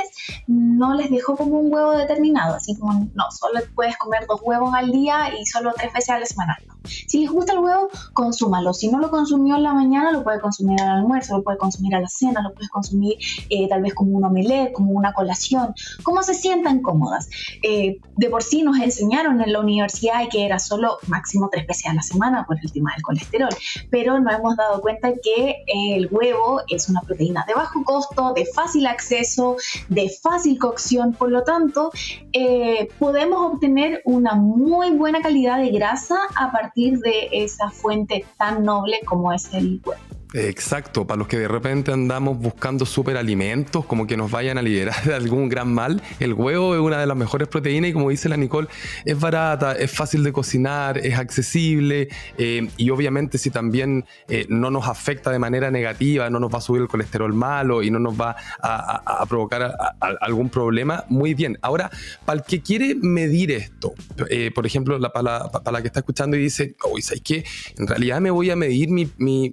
no 0.48 0.94
les 0.94 1.10
dejo 1.10 1.36
como 1.36 1.60
un 1.60 1.72
huevo 1.72 1.92
determinado, 1.92 2.56
así 2.56 2.76
como 2.76 3.08
no, 3.14 3.30
solo 3.30 3.60
puedes 3.76 3.96
comer 3.98 4.26
dos 4.28 4.40
huevos 4.42 4.74
al 4.74 4.90
día 4.90 5.30
y 5.40 5.46
solo 5.46 5.72
tres 5.76 5.92
veces 5.92 6.10
a 6.10 6.18
la 6.18 6.26
semana. 6.26 6.58
Si 6.84 7.20
les 7.20 7.30
gusta 7.30 7.52
el 7.52 7.58
huevo, 7.58 7.88
consúmalo. 8.12 8.72
Si 8.72 8.88
no 8.88 8.98
lo 8.98 9.10
consumió 9.10 9.56
en 9.56 9.62
la 9.62 9.74
mañana, 9.74 10.12
lo 10.12 10.24
puede 10.24 10.40
consumir 10.40 10.80
al 10.80 10.88
almuerzo, 11.00 11.36
lo 11.36 11.42
puede 11.42 11.58
consumir 11.58 11.94
a 11.94 12.00
la 12.00 12.08
cena, 12.08 12.42
lo 12.42 12.52
puede 12.54 12.68
consumir 12.68 13.16
eh, 13.50 13.68
tal 13.68 13.82
vez 13.82 13.94
como 13.94 14.16
un 14.16 14.24
omelette, 14.24 14.72
como 14.72 14.92
una 14.92 15.12
colación, 15.12 15.74
como 16.02 16.22
se 16.22 16.34
sientan 16.34 16.82
cómodas. 16.82 17.28
Eh, 17.62 17.98
de 18.16 18.30
por 18.30 18.42
sí 18.42 18.62
nos 18.62 18.78
enseñaron 18.78 19.40
en 19.40 19.52
la 19.52 19.60
universidad 19.60 20.28
que 20.30 20.44
era 20.44 20.58
solo 20.58 20.98
máximo 21.08 21.48
tres 21.50 21.66
veces 21.66 21.86
a 21.86 21.94
la 21.94 22.02
semana 22.02 22.44
por 22.46 22.56
el 22.62 22.72
tema 22.72 22.92
del 22.94 23.02
colesterol, 23.02 23.50
pero 23.90 24.18
nos 24.20 24.34
hemos 24.34 24.56
dado 24.56 24.80
cuenta 24.80 25.12
que 25.22 25.64
el 25.66 26.08
huevo 26.10 26.60
es 26.68 26.88
una 26.88 27.00
proteína 27.00 27.44
de 27.46 27.54
bajo 27.54 27.82
costo, 27.84 28.32
de 28.34 28.46
fácil 28.46 28.86
acceso, 28.86 29.56
de 29.88 30.10
fácil 30.22 30.58
cocción, 30.58 31.12
por 31.12 31.30
lo 31.30 31.42
tanto, 31.42 31.90
eh, 32.32 32.88
podemos 32.98 33.52
obtener 33.52 34.02
una 34.04 34.34
muy 34.34 34.90
buena 34.90 35.20
calidad 35.20 35.58
de 35.58 35.70
grasa 35.70 36.16
a 36.36 36.50
partir 36.50 36.71
de 36.74 37.28
esa 37.32 37.70
fuente 37.70 38.24
tan 38.36 38.64
noble 38.64 39.00
como 39.04 39.32
es 39.32 39.52
el 39.52 39.80
huevo. 39.84 40.00
Exacto, 40.34 41.06
para 41.06 41.18
los 41.18 41.28
que 41.28 41.38
de 41.38 41.48
repente 41.48 41.92
andamos 41.92 42.38
buscando 42.38 42.86
superalimentos, 42.86 43.84
como 43.84 44.06
que 44.06 44.16
nos 44.16 44.30
vayan 44.30 44.56
a 44.56 44.62
liberar 44.62 45.02
de 45.04 45.14
algún 45.14 45.48
gran 45.48 45.72
mal, 45.72 46.02
el 46.20 46.32
huevo 46.32 46.74
es 46.74 46.80
una 46.80 46.98
de 46.98 47.06
las 47.06 47.16
mejores 47.16 47.48
proteínas 47.48 47.90
y 47.90 47.92
como 47.92 48.08
dice 48.08 48.28
la 48.28 48.36
Nicole, 48.38 48.68
es 49.04 49.18
barata, 49.18 49.72
es 49.72 49.90
fácil 49.90 50.22
de 50.22 50.32
cocinar, 50.32 50.98
es 50.98 51.18
accesible 51.18 52.08
eh, 52.38 52.66
y 52.78 52.90
obviamente 52.90 53.36
si 53.36 53.50
también 53.50 54.06
eh, 54.28 54.46
no 54.48 54.70
nos 54.70 54.88
afecta 54.88 55.30
de 55.30 55.38
manera 55.38 55.70
negativa, 55.70 56.30
no 56.30 56.40
nos 56.40 56.52
va 56.52 56.58
a 56.58 56.62
subir 56.62 56.82
el 56.82 56.88
colesterol 56.88 57.34
malo 57.34 57.82
y 57.82 57.90
no 57.90 57.98
nos 57.98 58.18
va 58.18 58.36
a, 58.62 59.24
provocar 59.28 59.74
algún 60.20 60.48
problema, 60.48 61.04
muy 61.08 61.34
bien. 61.34 61.58
Ahora, 61.62 61.90
para 62.24 62.38
el 62.38 62.44
que 62.44 62.60
quiere 62.60 62.94
medir 62.94 63.50
esto, 63.52 63.94
eh, 64.28 64.50
por 64.54 64.66
ejemplo, 64.66 64.98
la, 64.98 65.12
para, 65.12 65.50
la, 65.70 65.80
que 65.80 65.86
está 65.86 66.00
escuchando 66.00 66.36
y 66.36 66.40
dice, 66.40 66.74
oye, 66.90 67.02
¿sabes 67.02 67.22
qué? 67.22 67.44
En 67.78 67.86
realidad 67.86 68.20
me 68.20 68.30
voy 68.30 68.50
a 68.50 68.56
medir 68.56 68.90
mi, 68.90 69.10
mi, 69.18 69.52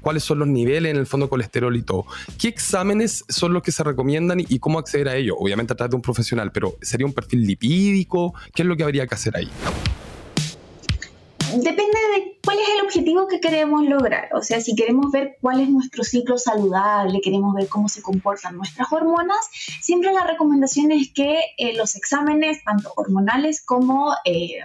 cuál 0.00 0.16
son 0.22 0.40
los 0.40 0.48
niveles 0.48 0.90
en 0.90 0.96
el 0.96 1.06
fondo 1.06 1.28
colesterol 1.28 1.74
y 1.76 1.82
todo. 1.82 2.06
¿Qué 2.38 2.48
exámenes 2.48 3.24
son 3.28 3.52
los 3.52 3.62
que 3.62 3.72
se 3.72 3.82
recomiendan 3.82 4.40
y 4.40 4.58
cómo 4.58 4.78
acceder 4.78 5.08
a 5.08 5.16
ellos? 5.16 5.36
Obviamente 5.38 5.72
a 5.72 5.76
través 5.76 5.90
de 5.90 5.96
un 5.96 6.02
profesional, 6.02 6.52
pero 6.52 6.76
¿sería 6.82 7.06
un 7.06 7.12
perfil 7.12 7.46
lipídico? 7.46 8.34
¿Qué 8.54 8.62
es 8.62 8.68
lo 8.68 8.76
que 8.76 8.84
habría 8.84 9.06
que 9.06 9.14
hacer 9.14 9.36
ahí? 9.36 9.48
Depende 11.56 11.98
de 12.14 12.38
cuál 12.44 12.58
es 12.60 12.68
el 12.76 12.84
objetivo 12.84 13.26
que 13.26 13.40
queremos 13.40 13.84
lograr. 13.84 14.28
O 14.34 14.42
sea, 14.42 14.60
si 14.60 14.76
queremos 14.76 15.10
ver 15.10 15.36
cuál 15.40 15.60
es 15.60 15.68
nuestro 15.68 16.04
ciclo 16.04 16.38
saludable, 16.38 17.20
queremos 17.20 17.54
ver 17.54 17.68
cómo 17.68 17.88
se 17.88 18.02
comportan 18.02 18.56
nuestras 18.56 18.92
hormonas, 18.92 19.48
siempre 19.80 20.12
la 20.12 20.24
recomendación 20.24 20.92
es 20.92 21.12
que 21.12 21.40
eh, 21.58 21.76
los 21.76 21.96
exámenes, 21.96 22.62
tanto 22.62 22.92
hormonales 22.94 23.64
como 23.64 24.14
eh, 24.24 24.60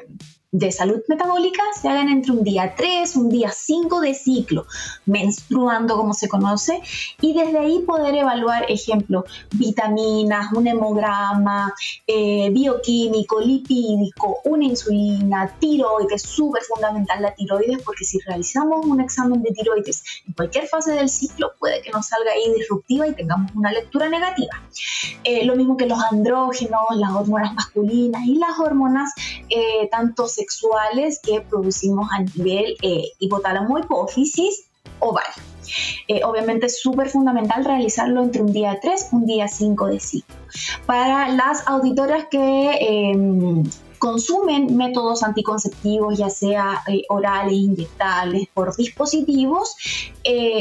de 0.58 0.72
salud 0.72 1.02
metabólica 1.10 1.62
se 1.82 1.90
hagan 1.90 2.08
entre 2.08 2.32
un 2.32 2.44
día 2.44 2.74
3, 2.78 3.18
un 3.18 3.30
día 3.30 3.52
5 3.52 4.00
de 4.00 4.14
ciclo, 4.14 4.66
menstruando 5.06 5.98
como 5.98 6.14
se 6.14 6.30
conoce, 6.30 6.82
y 7.20 7.34
desde 7.34 7.60
ahí 7.60 7.80
poder 7.80 8.16
evaluar, 8.16 8.66
ejemplo, 8.70 9.26
vitaminas, 9.52 10.54
un 10.54 10.68
hemograma, 10.68 11.74
eh, 12.08 12.50
bioquímico, 12.52 13.42
lipídico, 13.42 14.40
una 14.46 14.64
insulina, 14.64 15.54
tiroides, 15.60 16.22
súper 16.22 16.64
fundamental 16.64 17.22
la 17.22 17.36
tiroides, 17.36 17.84
porque 17.84 18.06
si 18.06 18.20
realizamos 18.20 18.86
un 18.86 19.02
examen 19.02 19.42
de 19.42 19.52
tiroides 19.52 20.04
en 20.26 20.34
cualquier 20.36 20.68
fase 20.68 20.94
del 20.94 21.10
ciclo, 21.10 21.52
puede 21.60 21.82
que 21.82 21.92
nos 21.92 22.08
salga 22.08 22.32
ahí 22.32 22.54
disruptiva 22.54 23.06
y 23.08 23.14
tengamos 23.14 23.52
una 23.56 23.74
lectura 23.74 24.08
negativa. 24.08 24.62
Eh, 25.26 25.44
lo 25.46 25.58
mismo 25.58 25.76
que 25.76 25.86
los 25.86 26.00
andrógenos, 26.12 26.82
las 26.96 27.12
hormonas 27.12 27.54
masculinas 27.54 28.24
y 28.26 28.36
las 28.36 28.58
hormonas 28.58 29.12
eh, 29.50 29.90
tanto 29.92 30.28
sexuales 30.28 30.45
que 31.24 31.42
producimos 31.42 32.08
a 32.12 32.22
nivel 32.22 32.76
eh, 32.82 33.06
hipotálamo 33.20 33.80
hipófisis 33.80 34.66
oval. 35.00 35.26
Eh, 36.08 36.22
obviamente 36.24 36.68
es 36.68 36.80
súper 36.80 37.10
fundamental 37.10 37.66
realizarlo 37.66 38.22
entre 38.22 38.42
un 38.42 38.54
día 38.54 38.80
3 38.82 39.10
un 39.12 39.26
día 39.26 39.48
5 39.48 39.88
de 39.88 40.00
ciclo. 40.00 40.36
Para 40.86 41.28
las 41.30 41.68
auditoras 41.68 42.26
que 42.30 42.78
em, 42.80 43.64
consumen 43.98 44.78
métodos 44.78 45.24
anticonceptivos, 45.24 46.18
ya 46.18 46.30
sea 46.30 46.84
eh, 46.88 47.02
orales, 47.10 47.54
inyectables, 47.54 48.48
por 48.54 48.76
dispositivos, 48.76 49.76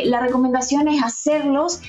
la 0.04 0.20
recomendación 0.20 0.88
es 0.88 1.02
hacerlos 1.02 1.80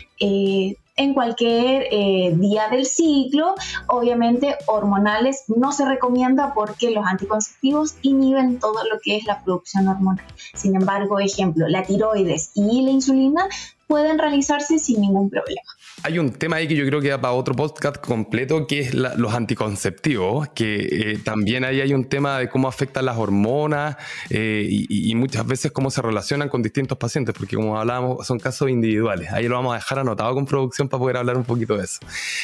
en 0.95 1.13
cualquier 1.13 1.87
eh, 1.91 2.33
día 2.35 2.69
del 2.69 2.85
ciclo. 2.85 3.55
Obviamente 3.87 4.57
hormonales 4.67 5.43
no 5.47 5.71
se 5.71 5.85
recomienda 5.85 6.53
porque 6.53 6.91
los 6.91 7.05
anticonceptivos 7.05 7.95
inhiben 8.01 8.59
todo 8.59 8.83
lo 8.89 8.99
que 9.03 9.17
es 9.17 9.25
la 9.25 9.43
producción 9.43 9.87
hormonal. 9.87 10.25
Sin 10.53 10.75
embargo, 10.75 11.19
ejemplo, 11.19 11.67
la 11.67 11.83
tiroides 11.83 12.51
y 12.55 12.81
la 12.81 12.91
insulina 12.91 13.47
pueden 13.87 14.17
realizarse 14.17 14.79
sin 14.79 15.01
ningún 15.01 15.29
problema. 15.29 15.61
Hay 16.05 16.19
un 16.19 16.31
tema 16.33 16.57
ahí 16.57 16.67
que 16.67 16.75
yo 16.75 16.85
creo 16.85 17.01
que 17.01 17.09
da 17.09 17.19
para 17.19 17.33
otro 17.33 17.55
podcast 17.55 17.97
completo, 17.97 18.67
que 18.67 18.81
es 18.81 18.93
los 18.93 19.33
anticonceptivos, 19.33 20.47
que 20.49 21.13
eh, 21.13 21.17
también 21.23 21.65
ahí 21.65 21.81
hay 21.81 21.95
un 21.95 22.05
tema 22.05 22.37
de 22.37 22.47
cómo 22.47 22.67
afectan 22.67 23.05
las 23.05 23.17
hormonas 23.17 23.97
eh, 24.29 24.67
y, 24.69 25.15
muchas 25.15 25.47
veces 25.47 25.71
cómo 25.71 25.89
se 25.89 26.03
relacionan 26.03 26.47
con 26.47 26.61
distintos 26.61 26.95
pacientes, 26.99 27.33
porque 27.35 27.55
como 27.55 27.79
hablábamos, 27.79 28.27
son 28.27 28.37
casos 28.37 28.69
individuales. 28.69 29.31
Ahí 29.31 29.47
lo 29.47 29.55
vamos 29.55 29.73
a 29.73 29.77
dejar 29.77 29.97
anotado 29.97 30.35
con 30.35 30.45
producción 30.45 30.89
para 30.89 30.99
poder 30.99 31.17
hablar 31.17 31.37
un 31.37 31.43
poquito 31.43 31.75
de 31.75 31.85
eso. 31.85 31.97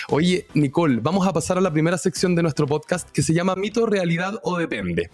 Oye, 0.09 0.47
Nicole, 0.55 0.97
vamos 0.99 1.27
a 1.27 1.31
pasar 1.31 1.59
a 1.59 1.61
la 1.61 1.71
primera 1.71 1.99
sección 1.99 2.33
de 2.33 2.41
nuestro 2.41 2.65
podcast 2.65 3.11
que 3.11 3.21
se 3.21 3.31
llama 3.31 3.53
Mito, 3.55 3.85
Realidad 3.85 4.39
o 4.41 4.57
Depende. 4.57 5.11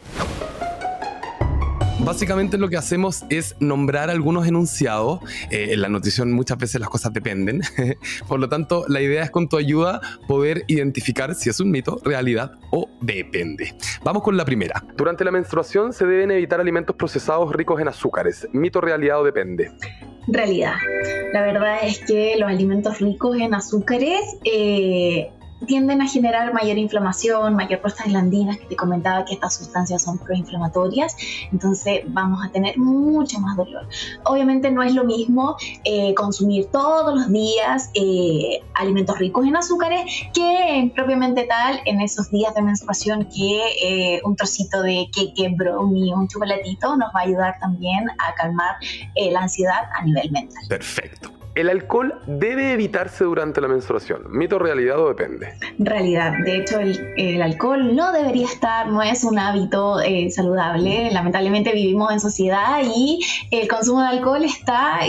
Básicamente 2.07 2.57
lo 2.57 2.69
que 2.69 2.77
hacemos 2.77 3.25
es 3.29 3.57
nombrar 3.59 4.09
algunos 4.09 4.47
enunciados. 4.47 5.19
Eh, 5.51 5.73
en 5.73 5.81
la 5.81 5.89
nutrición 5.89 6.31
muchas 6.31 6.57
veces 6.57 6.79
las 6.79 6.89
cosas 6.89 7.11
dependen. 7.11 7.59
Por 8.29 8.39
lo 8.39 8.47
tanto, 8.47 8.85
la 8.87 9.01
idea 9.01 9.23
es 9.23 9.29
con 9.29 9.49
tu 9.49 9.57
ayuda 9.57 9.99
poder 10.25 10.63
identificar 10.67 11.35
si 11.35 11.49
es 11.49 11.59
un 11.59 11.69
mito, 11.69 11.99
realidad 12.05 12.53
o 12.71 12.89
depende. 13.01 13.75
Vamos 14.05 14.23
con 14.23 14.37
la 14.37 14.45
primera. 14.45 14.85
Durante 14.95 15.25
la 15.25 15.31
menstruación 15.31 15.91
se 15.91 16.05
deben 16.05 16.31
evitar 16.31 16.61
alimentos 16.61 16.95
procesados 16.95 17.51
ricos 17.51 17.81
en 17.81 17.89
azúcares. 17.89 18.47
Mito, 18.53 18.79
realidad 18.79 19.19
o 19.19 19.25
depende 19.25 19.73
realidad. 20.27 20.75
La 21.33 21.41
verdad 21.41 21.77
es 21.83 21.99
que 21.99 22.35
los 22.37 22.49
alimentos 22.49 22.99
ricos 22.99 23.37
en 23.37 23.53
azúcares 23.53 24.37
eh, 24.43 25.31
tienden 25.65 26.01
a 26.01 26.07
generar 26.07 26.53
mayor 26.53 26.77
inflamación, 26.77 27.55
mayor 27.55 27.81
prostaglandinas, 27.81 28.57
que 28.57 28.65
te 28.65 28.75
comentaba 28.75 29.25
que 29.25 29.33
estas 29.33 29.55
sustancias 29.55 30.03
son 30.03 30.17
proinflamatorias, 30.17 31.15
entonces 31.51 32.01
vamos 32.07 32.45
a 32.45 32.51
tener 32.51 32.77
mucho 32.77 33.39
más 33.39 33.57
dolor. 33.57 33.87
Obviamente 34.25 34.71
no 34.71 34.83
es 34.83 34.93
lo 34.93 35.03
mismo 35.03 35.55
eh, 35.83 36.13
consumir 36.13 36.67
todos 36.67 37.15
los 37.15 37.31
días 37.31 37.89
eh, 37.93 38.61
alimentos 38.75 39.17
ricos 39.17 39.45
en 39.47 39.55
azúcares 39.55 40.03
que 40.33 40.91
propiamente 40.95 41.43
tal 41.45 41.79
en 41.85 42.01
esos 42.01 42.29
días 42.29 42.53
de 42.53 42.61
menstruación 42.61 43.25
que 43.25 44.15
eh, 44.15 44.21
un 44.23 44.35
trocito 44.35 44.81
de 44.81 45.09
queque, 45.13 45.49
brownie, 45.49 46.13
un 46.13 46.27
chocolatito 46.27 46.95
nos 46.97 47.09
va 47.15 47.21
a 47.21 47.23
ayudar 47.23 47.57
también 47.59 48.09
a 48.19 48.33
calmar 48.35 48.75
la 49.15 49.41
ansiedad 49.41 49.83
a 49.97 50.03
nivel 50.03 50.31
mental. 50.31 50.63
Perfecto. 50.69 51.36
¿El 51.57 51.71
alcohol 51.71 52.13
debe 52.27 52.73
evitarse 52.73 53.23
durante 53.23 53.59
la 53.61 53.67
menstruación? 53.67 54.21
¿Mito, 54.29 54.59
realidad 54.59 54.99
o 54.99 55.07
depende? 55.07 55.55
Realidad. 55.79 56.33
De 56.45 56.57
hecho, 56.57 56.79
el, 56.79 57.41
alcohol 57.41 57.95
no 57.95 58.11
debería 58.11 58.45
estar, 58.45 58.89
no 58.89 59.01
es 59.01 59.23
un 59.23 59.39
hábito 59.39 59.99
eh, 60.01 60.29
saludable. 60.29 61.09
Lamentablemente 61.11 61.73
vivimos 61.73 62.11
en 62.11 62.19
sociedad 62.19 62.83
y 62.83 63.25
el 63.49 63.67
consumo 63.67 64.01
de 64.01 64.07
alcohol 64.07 64.43
está 64.43 64.99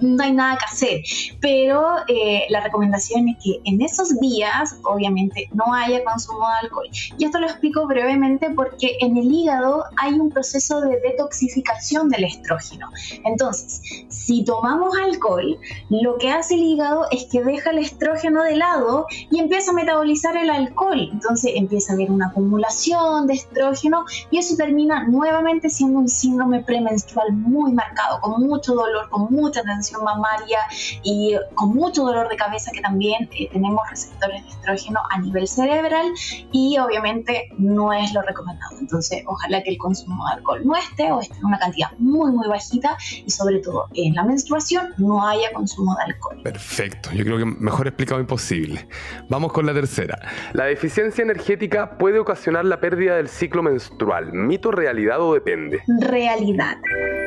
no 0.00 0.22
hay 0.22 0.32
nada 0.32 0.58
que 0.58 0.64
hacer. 0.64 1.02
Pero 1.40 1.84
eh, 2.08 2.44
la 2.50 2.60
recomendación 2.60 3.28
es 3.28 3.36
que 3.42 3.60
en 3.64 3.82
esos 3.82 4.18
días, 4.20 4.76
obviamente, 4.84 5.48
no 5.52 5.72
haya 5.72 6.04
consumo 6.04 6.46
de 6.48 6.66
alcohol. 6.66 6.88
Y 7.18 7.24
esto 7.24 7.38
lo 7.38 7.46
explico 7.46 7.86
brevemente 7.86 8.50
porque 8.50 8.96
en 9.00 9.16
el 9.16 9.30
hígado 9.30 9.84
hay 9.96 10.14
un 10.14 10.30
proceso 10.30 10.80
de 10.80 11.00
detoxificación 11.00 12.08
del 12.08 12.24
estrógeno. 12.24 12.88
Entonces, 13.24 13.80
si 14.08 14.44
tomamos 14.44 14.96
alcohol, 14.98 15.58
lo 15.90 16.18
que 16.18 16.30
hace 16.30 16.54
el 16.54 16.60
hígado 16.60 17.06
es 17.10 17.26
que 17.30 17.42
deja 17.42 17.70
el 17.70 17.78
estrógeno 17.78 18.42
de 18.42 18.56
lado 18.56 19.06
y 19.30 19.38
empieza 19.38 19.70
a 19.70 19.74
metabolizar 19.74 20.36
el 20.36 20.50
alcohol. 20.50 21.08
Entonces 21.12 21.52
empieza 21.54 21.92
a 21.92 21.96
haber 21.96 22.10
una 22.10 22.28
acumulación 22.28 23.26
de 23.26 23.34
estrógeno 23.34 24.04
y 24.30 24.38
eso 24.38 24.56
termina 24.56 25.04
nuevamente 25.04 25.70
siendo 25.70 25.98
un 25.98 26.08
síndrome 26.08 26.62
premenstrual 26.62 27.32
muy 27.32 27.72
marcado, 27.72 28.20
con 28.20 28.42
mucho 28.46 28.74
dolor, 28.74 29.08
con 29.10 29.32
mucha 29.32 29.62
tensión 29.64 30.04
mamaria 30.04 30.58
y 31.02 31.36
con 31.54 31.74
mucho 31.74 32.04
dolor 32.04 32.28
de 32.28 32.36
cabeza 32.36 32.70
que 32.72 32.80
también 32.80 33.28
eh, 33.38 33.48
tenemos 33.52 33.82
receptores 33.88 34.42
de 34.42 34.48
estrógeno 34.50 35.00
a 35.10 35.18
nivel 35.20 35.46
cerebral 35.48 36.12
y 36.52 36.78
obviamente 36.78 37.48
no 37.58 37.92
es 37.92 38.12
lo 38.12 38.22
recomendado. 38.22 38.78
Entonces, 38.78 39.22
ojalá 39.26 39.62
que 39.62 39.70
el 39.70 39.78
consumo 39.78 40.24
de 40.26 40.34
alcohol 40.34 40.62
no 40.64 40.76
esté 40.76 41.10
o 41.12 41.20
esté 41.20 41.36
en 41.36 41.44
una 41.44 41.58
cantidad 41.58 41.88
muy, 41.98 42.32
muy 42.32 42.48
bajita 42.48 42.96
y 43.24 43.30
sobre 43.30 43.58
todo 43.60 43.88
en 43.94 44.14
la 44.14 44.24
menstruación 44.24 44.94
no 44.98 45.26
haya 45.26 45.52
consumo 45.52 45.94
de 45.96 46.12
alcohol. 46.12 46.40
Perfecto, 46.42 47.10
yo 47.12 47.24
creo 47.24 47.38
que 47.38 47.44
mejor 47.44 47.86
explicado 47.86 48.20
imposible. 48.20 48.88
Vamos 49.28 49.52
con 49.52 49.66
la 49.66 49.74
tercera. 49.74 50.18
La 50.52 50.64
deficiencia 50.64 51.22
energética 51.22 51.98
puede 51.98 52.18
ocasionar 52.18 52.64
la 52.64 52.80
pérdida 52.80 53.16
del 53.16 53.28
ciclo 53.28 53.62
menstrual. 53.62 54.32
¿Mito, 54.32 54.70
realidad 54.70 55.20
o 55.20 55.34
depende? 55.34 55.80
Realidad. 56.00 56.76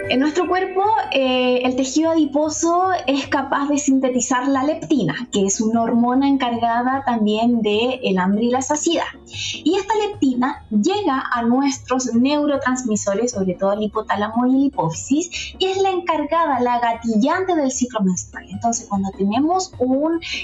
En 0.10 0.22
nuestro 0.22 0.48
cuerpo, 0.48 0.84
eh, 1.12 1.62
el 1.66 1.76
tejido 1.76 2.12
adiposo 2.12 2.92
es 3.08 3.28
capaz 3.28 3.68
de 3.68 3.78
sintetizar 3.78 4.48
la 4.48 4.64
leptina, 4.64 5.28
que 5.34 5.46
es 5.46 5.60
una 5.60 5.82
hormona 5.82 6.30
encargada 6.30 7.04
también 7.06 7.62
del 7.62 8.00
el 8.02 8.18
hambre 8.18 8.46
y 8.46 8.50
la 8.50 8.62
saciedad. 8.62 9.08
Y 9.26 9.76
esta 9.76 9.94
leptina 9.96 10.66
llega 10.70 11.24
a 11.30 11.42
nuestros 11.42 12.14
neurotransmisores, 12.14 13.32
sobre 13.32 13.56
todo 13.56 13.74
el 13.74 13.84
hipotálamo 13.84 14.48
y 14.48 14.56
el 14.56 14.64
hipófisis, 14.68 15.56
y 15.60 15.66
es 15.66 15.82
la 15.82 15.90
encargada, 15.90 16.62
la 16.62 16.80
gatillante 16.80 17.56
del 17.56 17.72
ciclo 17.72 18.00
menstrual. 18.00 18.46
Entonces, 18.50 18.88
cuando 18.88 19.10
tenemos 19.12 19.74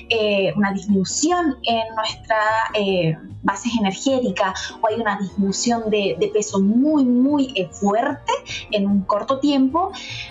eh, 0.09 0.53
una 0.57 0.73
disminución 0.73 1.57
en 1.63 1.95
nuestra 1.95 2.37
eh, 2.73 3.17
base 3.43 3.69
energética 3.79 4.53
o 4.81 4.87
hay 4.87 4.99
una 4.99 5.17
disminución 5.19 5.89
de, 5.89 6.17
de 6.19 6.27
peso 6.27 6.59
muy, 6.59 7.05
muy 7.05 7.53
fuerte 7.71 8.31
en 8.71 8.87
un 8.87 9.01
corto 9.01 9.39
tiempo, 9.39 9.52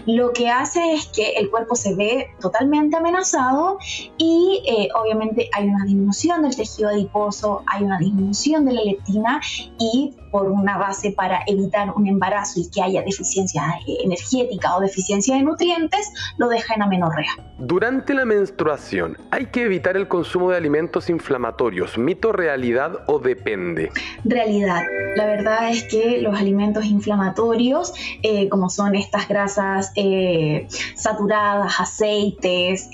lo 0.06 0.32
que 0.32 0.48
hace 0.48 0.94
es 0.94 1.06
que 1.06 1.32
el 1.32 1.50
cuerpo 1.50 1.74
se 1.74 1.94
ve 1.94 2.28
totalmente 2.40 2.96
amenazado 2.96 3.78
y 4.18 4.62
eh, 4.66 4.88
obviamente 4.94 5.48
hay 5.52 5.68
una 5.68 5.84
disminución 5.84 6.42
del 6.42 6.56
tejido 6.56 6.88
adiposo, 6.88 7.62
hay 7.66 7.84
una 7.84 7.98
disminución 7.98 8.64
de 8.64 8.72
la 8.72 8.82
leptina 8.82 9.40
y 9.78 10.14
por 10.30 10.50
una 10.50 10.78
base 10.78 11.12
para 11.12 11.40
evitar 11.46 11.90
un 11.94 12.08
embarazo 12.08 12.60
y 12.60 12.70
que 12.70 12.82
haya 12.82 13.02
deficiencia 13.02 13.62
eh, 13.86 13.98
energética 14.02 14.76
o 14.76 14.80
deficiencia 14.80 15.36
de 15.36 15.42
nutrientes, 15.42 16.10
lo 16.38 16.48
deja 16.48 16.74
en 16.74 16.82
amenorrea. 16.82 17.30
Durante 17.58 18.14
la 18.14 18.24
menstruación, 18.24 19.18
¿hay 19.30 19.46
que 19.46 19.62
evitar 19.62 19.96
el 19.96 20.08
consumo 20.08 20.50
de 20.50 20.56
alimentos 20.56 21.10
inflamatorios? 21.10 21.98
¿Mito, 21.98 22.32
realidad 22.32 23.04
o 23.06 23.18
depende? 23.18 23.90
Realidad. 24.24 24.82
La 25.16 25.26
verdad 25.26 25.70
es 25.70 25.84
que 25.84 26.22
los 26.22 26.36
alimentos 26.38 26.86
inflamatorios, 26.86 27.92
eh, 28.22 28.48
como 28.48 28.70
son 28.70 28.94
estas 29.12 29.28
grasas 29.28 29.92
eh, 29.94 30.66
saturadas, 30.94 31.78
aceites, 31.78 32.88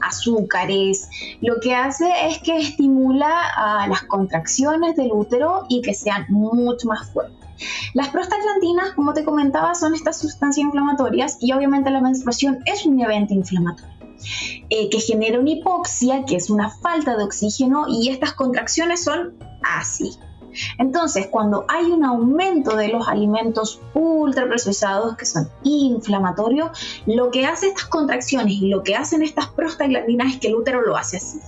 azúcares, 0.00 1.08
lo 1.40 1.60
que 1.60 1.72
hace 1.72 2.10
es 2.28 2.38
que 2.38 2.56
estimula 2.58 3.30
a 3.56 3.86
las 3.86 4.02
contracciones 4.02 4.96
del 4.96 5.12
útero 5.12 5.66
y 5.68 5.82
que 5.82 5.94
sean 5.94 6.26
mucho 6.28 6.88
más 6.88 7.08
fuerte. 7.12 7.46
Las 7.94 8.08
prostaglandinas, 8.08 8.90
como 8.94 9.14
te 9.14 9.24
comentaba, 9.24 9.74
son 9.74 9.94
estas 9.94 10.18
sustancias 10.18 10.64
inflamatorias 10.64 11.38
y 11.40 11.52
obviamente 11.52 11.90
la 11.90 12.00
menstruación 12.00 12.58
es 12.66 12.84
un 12.84 13.00
evento 13.00 13.32
inflamatorio. 13.32 13.94
Eh, 14.70 14.88
que 14.90 14.98
genera 14.98 15.38
una 15.38 15.50
hipoxia, 15.50 16.24
que 16.24 16.36
es 16.36 16.50
una 16.50 16.70
falta 16.70 17.16
de 17.16 17.24
oxígeno, 17.24 17.86
y 17.88 18.08
estas 18.08 18.32
contracciones 18.32 19.04
son 19.04 19.34
así. 19.62 20.18
Entonces, 20.78 21.28
cuando 21.28 21.64
hay 21.68 21.86
un 21.86 22.04
aumento 22.04 22.76
de 22.76 22.88
los 22.88 23.08
alimentos 23.08 23.80
ultraprocesados 23.94 25.16
que 25.16 25.26
son 25.26 25.48
inflamatorios, 25.62 26.70
lo 27.06 27.30
que 27.30 27.46
hace 27.46 27.68
estas 27.68 27.86
contracciones 27.86 28.54
y 28.54 28.68
lo 28.68 28.82
que 28.82 28.94
hacen 28.94 29.22
estas 29.22 29.48
prostaglandinas 29.48 30.34
es 30.34 30.40
que 30.40 30.48
el 30.48 30.56
útero 30.56 30.82
lo 30.82 30.96
hace 30.96 31.18
así 31.18 31.40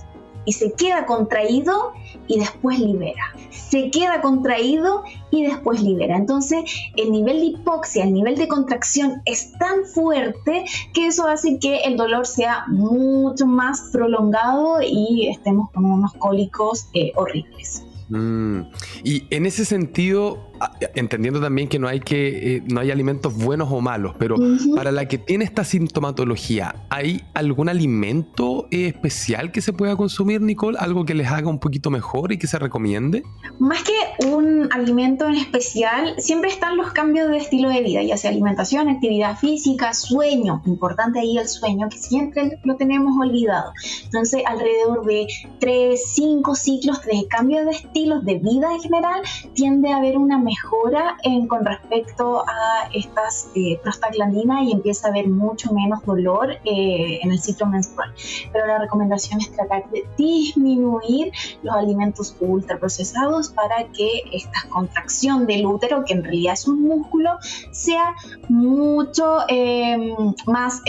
y 0.49 0.53
se 0.53 0.71
queda 0.73 1.05
contraído 1.05 1.93
y 2.27 2.39
después 2.39 2.79
libera. 2.79 3.35
Se 3.51 3.91
queda 3.91 4.19
contraído 4.21 5.03
y 5.29 5.45
después 5.45 5.81
libera. 5.81 6.17
Entonces, 6.17 6.63
el 6.95 7.11
nivel 7.11 7.39
de 7.39 7.45
hipoxia, 7.45 8.03
el 8.03 8.13
nivel 8.13 8.35
de 8.35 8.47
contracción 8.47 9.21
es 9.25 9.51
tan 9.59 9.85
fuerte 9.85 10.65
que 10.93 11.05
eso 11.05 11.27
hace 11.27 11.59
que 11.59 11.81
el 11.81 11.97
dolor 11.97 12.25
sea 12.25 12.65
mucho 12.67 13.45
más 13.45 13.89
prolongado 13.91 14.81
y 14.81 15.27
estemos 15.27 15.69
con 15.71 15.85
unos 15.85 16.13
cólicos 16.13 16.87
eh, 16.93 17.11
horribles. 17.15 17.85
Mm. 18.09 18.61
Y 19.03 19.27
en 19.29 19.45
ese 19.45 19.65
sentido, 19.65 20.48
entendiendo 20.95 21.41
también 21.41 21.67
que 21.67 21.79
no 21.79 21.87
hay 21.87 21.99
que 21.99 22.55
eh, 22.55 22.63
no 22.67 22.79
hay 22.79 22.91
alimentos 22.91 23.35
buenos 23.35 23.69
o 23.71 23.81
malos, 23.81 24.15
pero 24.17 24.35
para 24.75 24.91
la 24.91 25.07
que 25.07 25.17
tiene 25.17 25.45
esta 25.45 25.63
sintomatología, 25.63 26.75
¿hay 26.89 27.23
algún 27.33 27.69
alimento 27.69 28.67
eh, 28.71 28.87
especial 28.87 29.51
que 29.51 29.61
se 29.61 29.73
pueda 29.73 29.95
consumir, 29.95 30.41
Nicole? 30.41 30.77
¿Algo 30.79 31.05
que 31.05 31.13
les 31.13 31.27
haga 31.27 31.49
un 31.49 31.59
poquito 31.59 31.89
mejor 31.89 32.31
y 32.31 32.37
que 32.37 32.47
se 32.47 32.59
recomiende? 32.59 33.23
Más 33.59 33.83
que 33.83 34.27
un 34.27 34.69
alimento 34.71 35.27
en 35.27 35.35
especial, 35.35 36.15
siempre 36.17 36.49
están 36.49 36.77
los 36.77 36.91
cambios 36.91 37.29
de 37.29 37.37
estilo 37.37 37.69
de 37.69 37.81
vida, 37.81 38.03
ya 38.03 38.17
sea 38.17 38.31
alimentación, 38.31 38.89
actividad 38.89 39.37
física, 39.37 39.93
sueño, 39.93 40.61
importante 40.65 41.19
ahí 41.19 41.37
el 41.37 41.47
sueño, 41.47 41.89
que 41.89 41.97
siempre 41.97 42.59
lo 42.63 42.75
tenemos 42.75 43.17
olvidado. 43.19 43.71
Entonces, 44.05 44.43
alrededor 44.45 45.05
de 45.05 45.27
3, 45.59 46.01
5 46.15 46.55
ciclos 46.55 47.03
de 47.05 47.27
cambio 47.29 47.65
de 47.65 47.71
estilos 47.71 48.23
de 48.25 48.35
vida 48.35 48.73
en 48.73 48.81
general, 48.81 49.21
tiende 49.53 49.91
a 49.91 49.97
haber 49.97 50.17
una 50.17 50.37
mejora 50.49 51.17
en, 51.23 51.47
con 51.47 51.63
respecto 51.63 52.43
a 52.47 52.89
estas 52.93 53.49
eh, 53.55 53.79
prostaglandinas 53.83 54.63
y 54.63 54.71
empieza 54.71 55.07
a 55.07 55.11
haber 55.11 55.27
mucho 55.27 55.71
menos 55.73 56.03
dolor 56.05 56.51
eh, 56.65 57.19
en 57.21 57.31
el 57.31 57.39
ciclo 57.39 57.67
menstrual. 57.67 58.13
Pero 58.51 58.65
la 58.65 58.79
recomendación 58.79 59.39
es 59.41 59.51
tratar 59.51 59.89
de 59.91 60.05
disminuir 60.17 61.31
los 61.61 61.75
alimentos 61.75 62.35
ultraprocesados 62.39 63.49
para 63.49 63.87
que 63.95 64.23
esta 64.31 64.67
contracción 64.69 65.45
del 65.45 65.65
útero, 65.65 66.03
que 66.05 66.13
en 66.13 66.23
realidad 66.23 66.53
es 66.53 66.67
un 66.67 66.81
músculo, 66.81 67.37
sea 67.71 68.15
mucho 68.47 69.39
eh, 69.47 70.15
más 70.47 70.81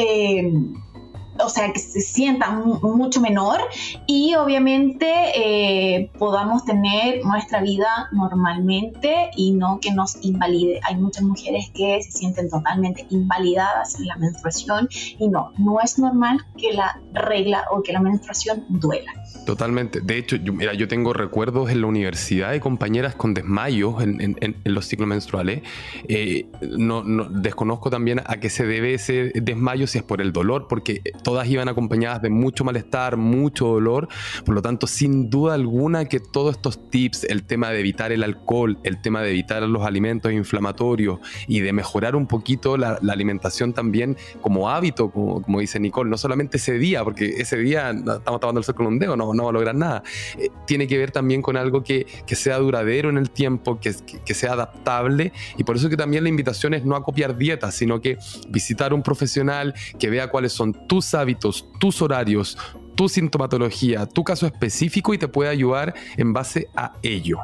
o 1.38 1.48
sea, 1.48 1.72
que 1.72 1.78
se 1.78 2.00
sienta 2.00 2.50
mucho 2.50 3.20
menor 3.20 3.60
y 4.06 4.34
obviamente 4.34 5.06
eh, 5.34 6.10
podamos 6.18 6.64
tener 6.64 7.24
nuestra 7.24 7.60
vida 7.60 8.08
normalmente 8.12 9.30
y 9.36 9.52
no 9.52 9.80
que 9.80 9.92
nos 9.92 10.18
invalide. 10.22 10.80
Hay 10.84 10.96
muchas 10.96 11.22
mujeres 11.22 11.70
que 11.74 12.02
se 12.02 12.12
sienten 12.12 12.50
totalmente 12.50 13.06
invalidadas 13.10 13.98
en 13.98 14.06
la 14.06 14.16
menstruación 14.16 14.88
y 14.90 15.28
no, 15.28 15.52
no 15.58 15.80
es 15.80 15.98
normal 15.98 16.44
que 16.56 16.72
la 16.72 17.00
regla 17.12 17.64
o 17.70 17.82
que 17.82 17.92
la 17.92 18.00
menstruación 18.00 18.64
duela. 18.68 19.12
Totalmente. 19.46 20.00
De 20.00 20.18
hecho, 20.18 20.36
yo, 20.36 20.52
mira, 20.52 20.74
yo 20.74 20.88
tengo 20.88 21.12
recuerdos 21.12 21.70
en 21.70 21.80
la 21.80 21.86
universidad 21.86 22.50
de 22.50 22.60
compañeras 22.60 23.14
con 23.14 23.34
desmayos 23.34 24.02
en, 24.02 24.56
los 24.64 24.86
ciclos 24.86 25.08
menstruales. 25.08 25.62
Eh, 26.08 26.46
no, 26.60 27.02
desconozco 27.30 27.90
también 27.90 28.20
a 28.24 28.38
qué 28.38 28.50
se 28.50 28.66
debe 28.66 28.94
ese 28.94 29.32
desmayo, 29.34 29.86
si 29.86 29.98
es 29.98 30.04
por 30.04 30.20
el 30.20 30.32
dolor, 30.32 30.66
porque 30.68 31.02
todas 31.30 31.48
iban 31.48 31.68
acompañadas 31.68 32.22
de 32.22 32.28
mucho 32.28 32.64
malestar, 32.64 33.16
mucho 33.16 33.68
dolor. 33.68 34.08
Por 34.44 34.52
lo 34.52 34.62
tanto, 34.62 34.88
sin 34.88 35.30
duda 35.30 35.54
alguna 35.54 36.06
que 36.06 36.18
todos 36.18 36.56
estos 36.56 36.90
tips, 36.90 37.22
el 37.22 37.44
tema 37.44 37.70
de 37.70 37.78
evitar 37.78 38.10
el 38.10 38.24
alcohol, 38.24 38.80
el 38.82 39.00
tema 39.00 39.22
de 39.22 39.30
evitar 39.30 39.62
los 39.62 39.86
alimentos 39.86 40.32
inflamatorios 40.32 41.20
y 41.46 41.60
de 41.60 41.72
mejorar 41.72 42.16
un 42.16 42.26
poquito 42.26 42.76
la, 42.76 42.98
alimentación 43.10 43.72
también 43.72 44.16
como 44.40 44.70
hábito, 44.70 45.12
como, 45.12 45.60
dice 45.60 45.78
Nicole, 45.78 46.10
no 46.10 46.18
solamente 46.18 46.56
ese 46.56 46.78
día, 46.78 47.04
porque 47.04 47.26
ese 47.38 47.56
día 47.58 47.90
estamos 47.90 48.40
tomando 48.40 48.58
el 48.58 48.64
sol 48.64 48.74
con 48.74 48.86
un 48.86 48.98
dedo, 48.98 49.16
no 49.16 49.32
no, 49.32 49.44
va 49.44 49.50
a 49.50 49.52
lograr 49.52 49.76
nada. 49.76 50.02
Eh, 50.36 50.48
tiene 50.66 50.88
que 50.88 50.98
ver 50.98 51.12
también 51.12 51.42
con 51.42 51.56
algo 51.56 51.84
que, 51.84 52.06
sea 52.26 52.58
duradero 52.58 53.08
en 53.08 53.18
el 53.18 53.30
tiempo, 53.30 53.78
que, 53.78 53.94
que, 54.24 54.34
sea 54.34 54.54
adaptable 54.54 55.32
y 55.58 55.64
por 55.64 55.76
eso 55.76 55.90
que 55.90 55.96
también 55.96 56.24
la 56.24 56.30
invitación 56.30 56.72
es 56.74 56.84
no 56.84 56.96
a 56.96 57.04
copiar 57.04 57.36
dietas, 57.36 57.74
sino 57.74 58.00
que 58.00 58.16
visitar 58.48 58.92
un 58.94 59.02
profesional 59.02 59.74
que 59.98 60.08
vea 60.08 60.28
cuáles 60.28 60.52
son 60.52 60.88
tus 60.88 61.09
hábitos, 61.14 61.66
tus 61.78 62.02
horarios, 62.02 62.58
tu 62.94 63.08
sintomatología, 63.08 64.06
tu 64.06 64.24
caso 64.24 64.46
específico 64.46 65.14
y 65.14 65.18
te 65.18 65.28
puede 65.28 65.50
ayudar 65.50 65.94
en 66.16 66.32
base 66.32 66.68
a 66.76 66.92
ello. 67.02 67.38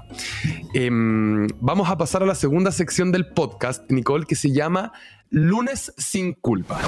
Em, 0.75 1.47
vamos 1.61 1.89
a 1.89 1.97
pasar 1.97 2.23
a 2.23 2.27
la 2.27 2.35
segunda 2.35 2.71
sección 2.73 3.13
del 3.13 3.29
podcast, 3.29 3.91
Nicole, 3.91 4.27
que 4.27 4.37
se 4.37 4.53
llama 4.53 4.93
Lunes 5.31 5.93
sin 5.97 6.35
culpa. 6.35 6.79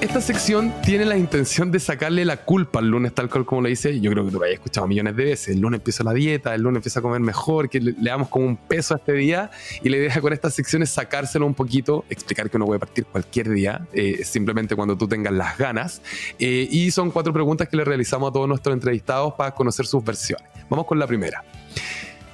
Esta 0.00 0.22
sección 0.22 0.72
tiene 0.82 1.04
la 1.04 1.18
intención 1.18 1.70
de 1.70 1.78
sacarle 1.78 2.24
la 2.24 2.38
culpa 2.38 2.78
al 2.78 2.88
lunes, 2.88 3.12
tal 3.14 3.28
cual 3.28 3.44
como 3.44 3.60
lo 3.60 3.68
dice. 3.68 4.00
Yo 4.00 4.10
creo 4.10 4.24
que 4.24 4.30
tú 4.30 4.38
lo 4.38 4.44
hayas 4.46 4.54
escuchado 4.54 4.88
millones 4.88 5.14
de 5.14 5.24
veces. 5.24 5.48
El 5.54 5.60
lunes 5.60 5.80
empieza 5.80 6.02
la 6.02 6.14
dieta, 6.14 6.54
el 6.54 6.62
lunes 6.62 6.78
empieza 6.78 7.00
a 7.00 7.02
comer 7.02 7.20
mejor, 7.20 7.68
que 7.68 7.80
le, 7.80 7.92
damos 7.98 8.28
como 8.28 8.46
un 8.46 8.56
peso 8.56 8.94
a 8.94 8.96
este 8.96 9.12
día. 9.12 9.50
Y 9.82 9.90
la 9.90 9.98
idea 9.98 10.18
con 10.22 10.32
esta 10.32 10.48
sección 10.48 10.82
es 10.82 10.88
sacárselo 10.88 11.44
un 11.44 11.52
poquito, 11.52 12.06
explicar 12.08 12.48
que 12.48 12.56
uno 12.56 12.64
puede 12.64 12.80
partir 12.80 13.04
cualquier 13.04 13.50
día, 13.50 13.86
eh, 13.92 14.24
simplemente 14.24 14.74
cuando 14.74 14.96
tú 14.96 15.06
tengas 15.06 15.34
las 15.34 15.58
ganas. 15.58 16.00
Eh, 16.38 16.66
y 16.70 16.90
son 16.92 17.10
cuatro 17.10 17.34
preguntas 17.34 17.68
que 17.68 17.76
le 17.76 17.84
realizamos 17.84 18.30
a 18.30 18.32
todos 18.32 18.48
nuestros 18.48 18.72
entrevistados 18.72 19.34
para 19.34 19.50
conocer 19.50 19.84
sus 19.86 20.02
versiones. 20.02 20.48
Vamos 20.70 20.86
con 20.86 20.98
la 20.98 21.06
primera. 21.06 21.44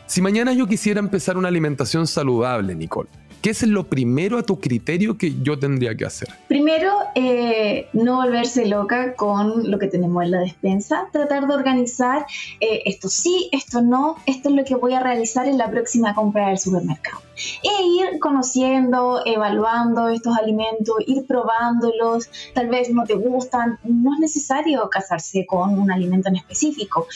Si 0.07 0.23
mañana 0.23 0.53
yo 0.53 0.69
quisiera 0.69 1.01
empezar 1.01 1.37
una 1.37 1.49
alimentación 1.49 2.07
saludable, 2.07 2.77
Nicole, 2.77 3.09
¿qué 3.43 3.51
es 3.51 3.63
lo 3.63 3.85
primero 3.85 4.39
a 4.39 4.43
tu 4.43 4.61
criterio 4.61 5.17
que 5.17 5.35
yo 5.43 5.59
tendría 5.59 5.95
que 5.97 6.05
hacer? 6.05 6.29
Primero, 6.49 6.93
eh, 7.15 7.89
no 7.93 8.17
volverse 8.17 8.67
loca 8.67 9.15
con 9.15 9.71
lo 9.71 9.79
que 9.79 9.87
tenemos 9.87 10.25
en 10.25 10.31
la 10.33 10.41
despensa, 10.41 11.09
tratar 11.13 11.47
de 11.47 11.55
organizar 11.55 12.27
eh, 12.61 12.83
esto 12.87 13.09
sí, 13.09 13.49
esto 13.53 13.83
no, 13.83 14.17
esto 14.27 14.49
es 14.49 14.55
lo 14.55 14.65
que 14.65 14.75
voy 14.75 14.95
a 14.95 15.01
realizar 15.01 15.47
en 15.47 15.59
la 15.59 15.71
próxima 15.71 16.15
compra 16.15 16.49
del 16.49 16.59
supermercado. 16.59 17.21
E 17.63 17.85
ir 17.85 18.19
conociendo, 18.19 19.23
evaluando 19.25 20.09
estos 20.09 20.37
alimentos, 20.37 20.97
ir 21.07 21.27
probándolos, 21.27 22.31
tal 22.55 22.69
vez 22.69 22.91
no 22.91 23.05
te 23.05 23.15
gustan, 23.15 23.79
no 23.85 24.15
es 24.15 24.21
necesario 24.21 24.89
casarse 24.89 25.45
con 25.47 25.79
un 25.79 25.91
alimento 25.91 26.29
en 26.29 26.37
específico. 26.37 27.07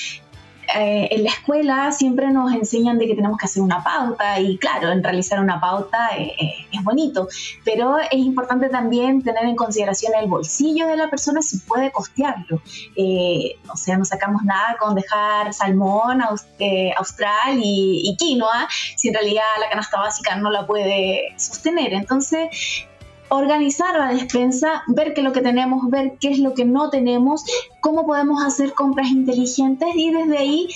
Eh, 0.76 1.09
en 1.11 1.24
la 1.24 1.30
escuela 1.30 1.90
siempre 1.92 2.30
nos 2.30 2.52
enseñan 2.52 2.98
de 2.98 3.06
que 3.06 3.14
tenemos 3.14 3.38
que 3.38 3.46
hacer 3.46 3.62
una 3.62 3.83
pauta 3.83 4.38
y 4.40 4.56
claro, 4.59 4.90
en 4.90 5.02
realizar 5.02 5.40
una 5.40 5.61
pauta 5.61 6.11
eh, 6.16 6.33
eh, 6.38 6.54
es 6.72 6.85
bonito, 6.85 7.28
pero 7.64 7.98
es 7.98 8.18
importante 8.18 8.68
también 8.68 9.22
tener 9.22 9.44
en 9.44 9.56
consideración 9.56 10.12
el 10.14 10.28
bolsillo 10.28 10.87
de 10.87 10.96
la 10.96 11.09
persona 11.11 11.42
si 11.42 11.59
puede 11.59 11.90
costearlo. 11.90 12.56
o 12.56 13.76
sea, 13.76 13.98
no 13.98 14.04
sacamos 14.04 14.42
nada 14.44 14.76
con 14.78 14.94
dejar 14.94 15.52
salmón 15.52 16.22
austral 16.22 17.59
y 17.59 18.16
quinoa 18.18 18.68
si 18.96 19.09
en 19.09 19.14
realidad 19.14 19.44
la 19.61 19.68
canasta 19.68 19.98
básica 19.98 20.37
no 20.37 20.50
la 20.50 20.66
puede 20.66 21.35
sostener. 21.37 21.92
Entonces, 21.94 22.87
organizar 23.31 23.97
la 23.97 24.09
despensa, 24.12 24.83
ver 24.88 25.14
qué 25.14 25.21
es 25.21 25.25
lo 25.25 25.33
que 25.33 25.40
tenemos, 25.40 25.88
ver 25.90 26.16
qué 26.21 26.31
es 26.31 26.38
lo 26.38 26.55
que 26.55 26.64
no 26.64 26.90
tenemos, 26.90 27.45
cómo 27.81 28.07
podemos 28.07 28.45
hacer 28.45 28.75
compras 28.75 29.09
inteligentes 29.09 29.88
y 29.95 30.12
desde 30.12 30.38
ahí 30.38 30.69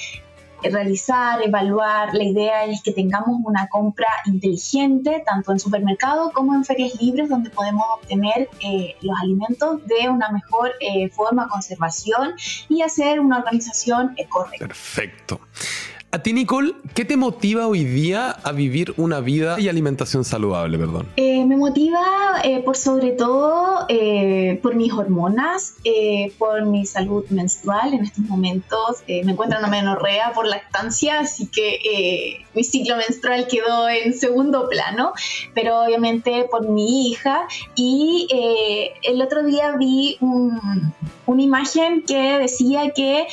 realizar, 0.70 1.42
evaluar. 1.42 2.14
La 2.14 2.24
idea 2.24 2.64
es 2.64 2.82
que 2.82 2.92
tengamos 2.92 3.40
una 3.44 3.68
compra 3.68 4.08
inteligente, 4.26 5.22
tanto 5.26 5.52
en 5.52 5.58
supermercado 5.58 6.30
como 6.32 6.54
en 6.54 6.64
ferias 6.64 7.00
libres, 7.00 7.28
donde 7.28 7.50
podemos 7.50 7.84
obtener 7.96 8.48
eh, 8.60 8.96
los 9.00 9.16
alimentos 9.20 9.86
de 9.86 10.08
una 10.08 10.30
mejor 10.30 10.72
eh, 10.80 11.08
forma, 11.10 11.48
conservación 11.48 12.34
y 12.68 12.82
hacer 12.82 13.20
una 13.20 13.38
organización 13.38 14.14
correcta. 14.28 14.66
Perfecto. 14.66 15.40
A 16.14 16.20
ti, 16.20 16.32
Nicole, 16.32 16.74
¿qué 16.94 17.04
te 17.04 17.16
motiva 17.16 17.66
hoy 17.66 17.82
día 17.82 18.30
a 18.30 18.52
vivir 18.52 18.94
una 18.98 19.18
vida 19.18 19.58
y 19.58 19.68
alimentación 19.68 20.24
saludable, 20.24 20.78
perdón? 20.78 21.08
Eh, 21.16 21.44
me 21.44 21.56
motiva 21.56 22.00
eh, 22.44 22.62
por 22.62 22.76
sobre 22.76 23.10
todo 23.10 23.84
eh, 23.88 24.60
por 24.62 24.76
mis 24.76 24.92
hormonas, 24.92 25.74
por 26.38 26.66
mi 26.66 26.86
salud 26.86 27.24
menstrual. 27.30 27.94
En 27.94 28.04
estos 28.04 28.24
momentos 28.26 29.02
me 29.08 29.32
encuentro 29.32 29.58
en 29.58 29.64
una 29.64 29.72
menorrea 29.72 30.30
por 30.32 30.46
lactancia, 30.46 31.18
así 31.18 31.48
que 31.48 32.44
mi 32.54 32.62
ciclo 32.62 32.96
menstrual 32.96 33.48
quedó 33.48 33.88
en 33.88 34.14
segundo 34.14 34.68
plano, 34.68 35.14
pero 35.52 35.82
obviamente 35.82 36.46
por 36.48 36.68
mi 36.68 37.10
hija. 37.10 37.48
Y 37.74 38.28
el 39.02 39.20
otro 39.20 39.42
día 39.42 39.76
vi 39.76 40.16
una 41.26 41.42
imagen 41.42 42.02
que 42.02 42.38
decía 42.38 42.92
que 42.94 43.26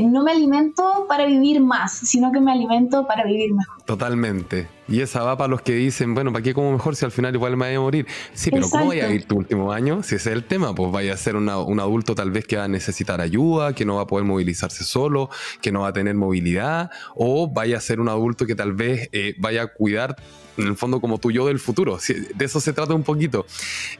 no 0.00 0.22
me 0.22 0.32
alimento 0.32 1.06
para 1.08 1.26
vivir 1.26 1.60
más 1.60 1.98
sino 2.08 2.32
que 2.32 2.40
me 2.40 2.52
alimento 2.52 3.06
para 3.06 3.24
vivir 3.24 3.52
mejor. 3.54 3.82
Totalmente. 3.84 4.68
Y 4.88 5.02
esa 5.02 5.22
va 5.22 5.36
para 5.36 5.48
los 5.48 5.60
que 5.60 5.72
dicen, 5.72 6.14
bueno, 6.14 6.32
¿para 6.32 6.42
qué 6.42 6.54
como 6.54 6.72
mejor 6.72 6.96
si 6.96 7.04
al 7.04 7.12
final 7.12 7.34
igual 7.34 7.56
me 7.56 7.66
voy 7.66 7.74
a 7.74 7.80
morir? 7.80 8.06
Sí, 8.32 8.50
pero 8.50 8.68
¿cómo 8.70 8.86
voy 8.86 9.00
a 9.00 9.06
vivir 9.06 9.26
tu 9.26 9.36
último 9.36 9.70
año? 9.70 10.02
Si 10.02 10.14
ese 10.14 10.30
es 10.30 10.36
el 10.36 10.44
tema, 10.44 10.74
pues 10.74 10.90
vaya 10.90 11.12
a 11.12 11.16
ser 11.16 11.36
un 11.36 11.48
adulto 11.48 12.14
tal 12.14 12.30
vez 12.30 12.46
que 12.46 12.56
va 12.56 12.64
a 12.64 12.68
necesitar 12.68 13.20
ayuda, 13.20 13.74
que 13.74 13.84
no 13.84 13.96
va 13.96 14.02
a 14.02 14.06
poder 14.06 14.24
movilizarse 14.24 14.84
solo, 14.84 15.28
que 15.60 15.72
no 15.72 15.82
va 15.82 15.88
a 15.88 15.92
tener 15.92 16.14
movilidad, 16.14 16.90
o 17.14 17.48
vaya 17.48 17.76
a 17.76 17.80
ser 17.80 18.00
un 18.00 18.08
adulto 18.08 18.46
que 18.46 18.54
tal 18.54 18.72
vez 18.72 19.10
eh, 19.12 19.34
vaya 19.38 19.62
a 19.62 19.66
cuidar 19.66 20.16
en 20.58 20.68
el 20.68 20.76
fondo 20.76 21.00
como 21.00 21.18
tu 21.18 21.30
yo 21.30 21.46
del 21.46 21.58
futuro. 21.58 21.98
De 22.34 22.44
eso 22.44 22.60
se 22.60 22.72
trata 22.72 22.94
un 22.94 23.04
poquito. 23.04 23.46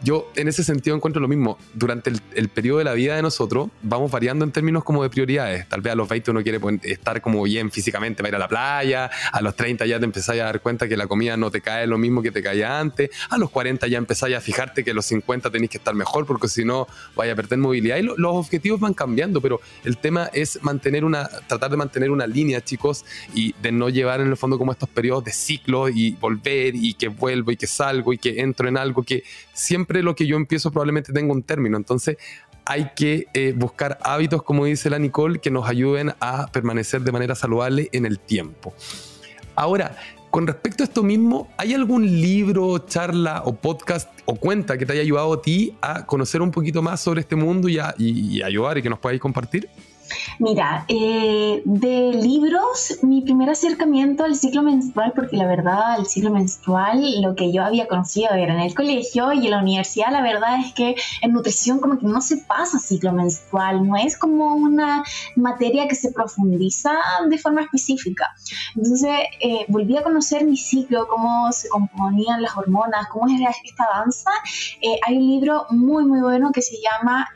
Yo 0.02 0.30
en 0.36 0.48
ese 0.48 0.64
sentido 0.64 0.96
encuentro 0.96 1.20
lo 1.20 1.28
mismo. 1.28 1.58
Durante 1.74 2.10
el, 2.34 2.48
periodo 2.48 2.78
de 2.78 2.84
la 2.84 2.94
vida 2.94 3.14
de 3.14 3.22
nosotros 3.22 3.68
vamos 3.82 4.10
variando 4.10 4.44
en 4.44 4.52
términos 4.52 4.82
como 4.84 5.02
de 5.02 5.10
prioridades. 5.10 5.68
Tal 5.68 5.80
vez 5.80 5.92
a 5.92 5.96
los 5.96 6.08
20 6.08 6.30
uno 6.30 6.42
quiere 6.42 6.58
estar 6.82 7.20
como 7.20 7.42
bien 7.42 7.70
físicamente, 7.70 8.22
va 8.22 8.28
a 8.28 8.30
ir 8.30 8.34
a 8.34 8.38
la 8.38 8.48
playa, 8.48 9.10
a 9.32 9.40
los 9.40 9.54
30 9.54 9.86
ya 9.86 9.98
te 9.98 10.04
empezáis 10.04 10.40
a 10.40 10.44
dar 10.44 10.60
cuenta 10.60 10.88
que 10.88 10.96
la 10.96 11.06
comida 11.06 11.36
no 11.36 11.50
te 11.50 11.60
cae 11.60 11.86
lo 11.86 11.98
mismo 11.98 12.22
que 12.22 12.30
te 12.30 12.42
caía 12.42 12.80
antes, 12.80 13.10
a 13.30 13.38
los 13.38 13.50
40 13.50 13.86
ya 13.86 13.98
empezáis 13.98 14.36
a 14.36 14.40
fijarte 14.40 14.82
que 14.82 14.90
a 14.90 14.94
los 14.94 15.06
50 15.06 15.50
tenéis 15.50 15.70
que 15.70 15.78
estar 15.78 15.94
mejor 15.94 16.26
porque 16.26 16.48
si 16.48 16.64
no 16.64 16.88
vaya 17.14 17.32
a 17.32 17.36
perder 17.36 17.58
movilidad. 17.58 17.98
Y 17.98 18.02
los 18.02 18.16
objetivos 18.34 18.80
van 18.80 18.94
cambiando, 18.94 19.40
pero 19.40 19.60
el 19.84 19.98
tema 19.98 20.30
es 20.32 20.58
mantener 20.62 21.04
una, 21.04 21.28
tratar 21.46 21.70
de 21.70 21.76
mantener 21.76 22.10
una 22.10 22.26
línea, 22.26 22.62
chicos, 22.62 23.04
y 23.34 23.54
de 23.62 23.72
no 23.72 23.88
llevar 23.88 24.20
en 24.20 24.28
el 24.28 24.36
fondo 24.36 24.58
como 24.58 24.72
estos 24.72 24.88
periodos 24.88 25.24
de 25.24 25.32
ciclo 25.32 25.88
y 25.88 26.12
volver 26.12 26.47
y 26.48 26.94
que 26.94 27.08
vuelvo 27.08 27.50
y 27.50 27.56
que 27.56 27.66
salgo 27.66 28.12
y 28.12 28.18
que 28.18 28.40
entro 28.40 28.68
en 28.68 28.76
algo 28.76 29.02
que 29.02 29.22
siempre 29.52 30.02
lo 30.02 30.14
que 30.14 30.26
yo 30.26 30.36
empiezo 30.36 30.70
probablemente 30.70 31.12
tengo 31.12 31.32
un 31.32 31.42
término. 31.42 31.76
Entonces 31.76 32.16
hay 32.64 32.90
que 32.94 33.26
eh, 33.32 33.54
buscar 33.56 33.98
hábitos, 34.02 34.42
como 34.42 34.66
dice 34.66 34.90
la 34.90 34.98
Nicole, 34.98 35.38
que 35.38 35.50
nos 35.50 35.68
ayuden 35.68 36.12
a 36.20 36.48
permanecer 36.52 37.00
de 37.00 37.12
manera 37.12 37.34
saludable 37.34 37.88
en 37.92 38.04
el 38.04 38.18
tiempo. 38.18 38.74
Ahora, 39.54 39.96
con 40.30 40.46
respecto 40.46 40.82
a 40.82 40.86
esto 40.86 41.02
mismo, 41.02 41.48
¿hay 41.56 41.72
algún 41.72 42.04
libro, 42.04 42.78
charla 42.80 43.42
o 43.46 43.54
podcast 43.54 44.10
o 44.26 44.34
cuenta 44.34 44.76
que 44.76 44.84
te 44.84 44.92
haya 44.92 45.00
ayudado 45.00 45.32
a 45.32 45.40
ti 45.40 45.74
a 45.80 46.04
conocer 46.04 46.42
un 46.42 46.50
poquito 46.50 46.82
más 46.82 47.00
sobre 47.00 47.22
este 47.22 47.36
mundo 47.36 47.68
y, 47.70 47.78
y 47.96 48.42
ayudar 48.42 48.76
y 48.76 48.82
que 48.82 48.90
nos 48.90 48.98
podáis 48.98 49.20
compartir? 49.20 49.68
Mira, 50.38 50.84
eh, 50.88 51.62
de 51.64 52.12
libros, 52.12 52.98
mi 53.02 53.22
primer 53.22 53.50
acercamiento 53.50 54.24
al 54.24 54.36
ciclo 54.36 54.62
menstrual, 54.62 55.12
porque 55.14 55.36
la 55.36 55.46
verdad, 55.46 55.98
el 55.98 56.06
ciclo 56.06 56.30
menstrual, 56.30 57.20
lo 57.22 57.34
que 57.34 57.52
yo 57.52 57.64
había 57.64 57.88
conocido 57.88 58.32
era 58.32 58.54
en 58.54 58.60
el 58.60 58.74
colegio 58.74 59.32
y 59.32 59.46
en 59.46 59.50
la 59.50 59.58
universidad, 59.58 60.12
la 60.12 60.22
verdad 60.22 60.60
es 60.64 60.72
que 60.74 60.94
en 61.22 61.32
nutrición 61.32 61.80
como 61.80 61.98
que 61.98 62.06
no 62.06 62.20
se 62.20 62.38
pasa 62.38 62.78
ciclo 62.78 63.12
menstrual, 63.12 63.86
no 63.86 63.96
es 63.96 64.16
como 64.16 64.54
una 64.54 65.04
materia 65.36 65.88
que 65.88 65.94
se 65.94 66.12
profundiza 66.12 66.92
de 67.28 67.38
forma 67.38 67.62
específica. 67.62 68.34
Entonces, 68.76 69.10
eh, 69.40 69.64
volví 69.68 69.96
a 69.96 70.02
conocer 70.02 70.44
mi 70.44 70.56
ciclo, 70.56 71.08
cómo 71.08 71.50
se 71.52 71.68
componían 71.68 72.42
las 72.42 72.56
hormonas, 72.56 73.08
cómo 73.08 73.28
era 73.28 73.50
esta 73.64 73.86
danza. 73.92 74.30
Eh, 74.80 74.98
hay 75.06 75.16
un 75.16 75.26
libro 75.26 75.66
muy, 75.70 76.04
muy 76.04 76.20
bueno 76.20 76.52
que 76.52 76.62
se 76.62 76.76
llama 76.80 77.28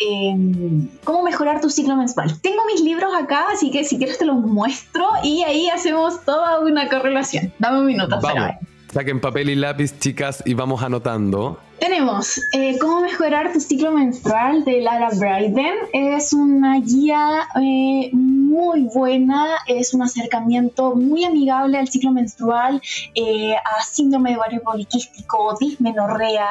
Cómo 1.04 1.22
mejorar 1.22 1.60
tu 1.60 1.68
ciclo 1.68 1.96
menstrual. 1.96 2.40
Tengo 2.40 2.61
mis 2.66 2.80
libros 2.82 3.12
acá, 3.14 3.46
así 3.52 3.70
que 3.70 3.84
si 3.84 3.98
quieres 3.98 4.18
te 4.18 4.24
los 4.24 4.36
muestro 4.36 5.08
y 5.22 5.42
ahí 5.42 5.68
hacemos 5.68 6.24
toda 6.24 6.60
una 6.60 6.88
correlación. 6.88 7.52
Dame 7.58 7.80
un 7.80 7.86
minuto. 7.86 8.18
Vamos. 8.20 8.52
Saquen 8.92 9.22
papel 9.22 9.48
y 9.48 9.54
lápiz, 9.54 9.98
chicas, 9.98 10.42
y 10.44 10.52
vamos 10.52 10.82
anotando. 10.82 11.58
Tenemos 11.80 12.38
eh, 12.52 12.76
Cómo 12.78 13.00
mejorar 13.00 13.50
tu 13.50 13.58
ciclo 13.58 13.90
menstrual 13.90 14.64
de 14.64 14.82
Lara 14.82 15.08
Bryden. 15.14 15.76
Es 15.94 16.34
una 16.34 16.78
guía 16.78 17.48
eh, 17.60 18.10
muy 18.12 18.82
buena, 18.94 19.56
es 19.66 19.94
un 19.94 20.02
acercamiento 20.02 20.94
muy 20.94 21.24
amigable 21.24 21.78
al 21.78 21.88
ciclo 21.88 22.12
menstrual, 22.12 22.82
eh, 23.14 23.54
a 23.54 23.82
síndrome 23.82 24.32
de 24.32 24.36
ovario 24.36 24.62
poliquístico, 24.62 25.56
dismenorrea. 25.58 26.50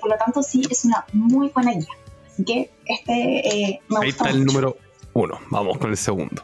por 0.00 0.10
lo 0.10 0.16
tanto, 0.16 0.42
sí, 0.42 0.62
es 0.68 0.84
una 0.84 1.06
muy 1.12 1.50
buena 1.50 1.70
guía. 1.70 1.86
Así 2.26 2.44
que 2.44 2.70
este 2.84 3.80
me 3.88 3.98
Ahí 4.02 4.08
está 4.08 4.28
el 4.28 4.44
número 4.44 4.76
uno. 5.16 5.40
Vamos 5.50 5.78
con 5.78 5.90
el 5.90 5.96
segundo. 5.96 6.42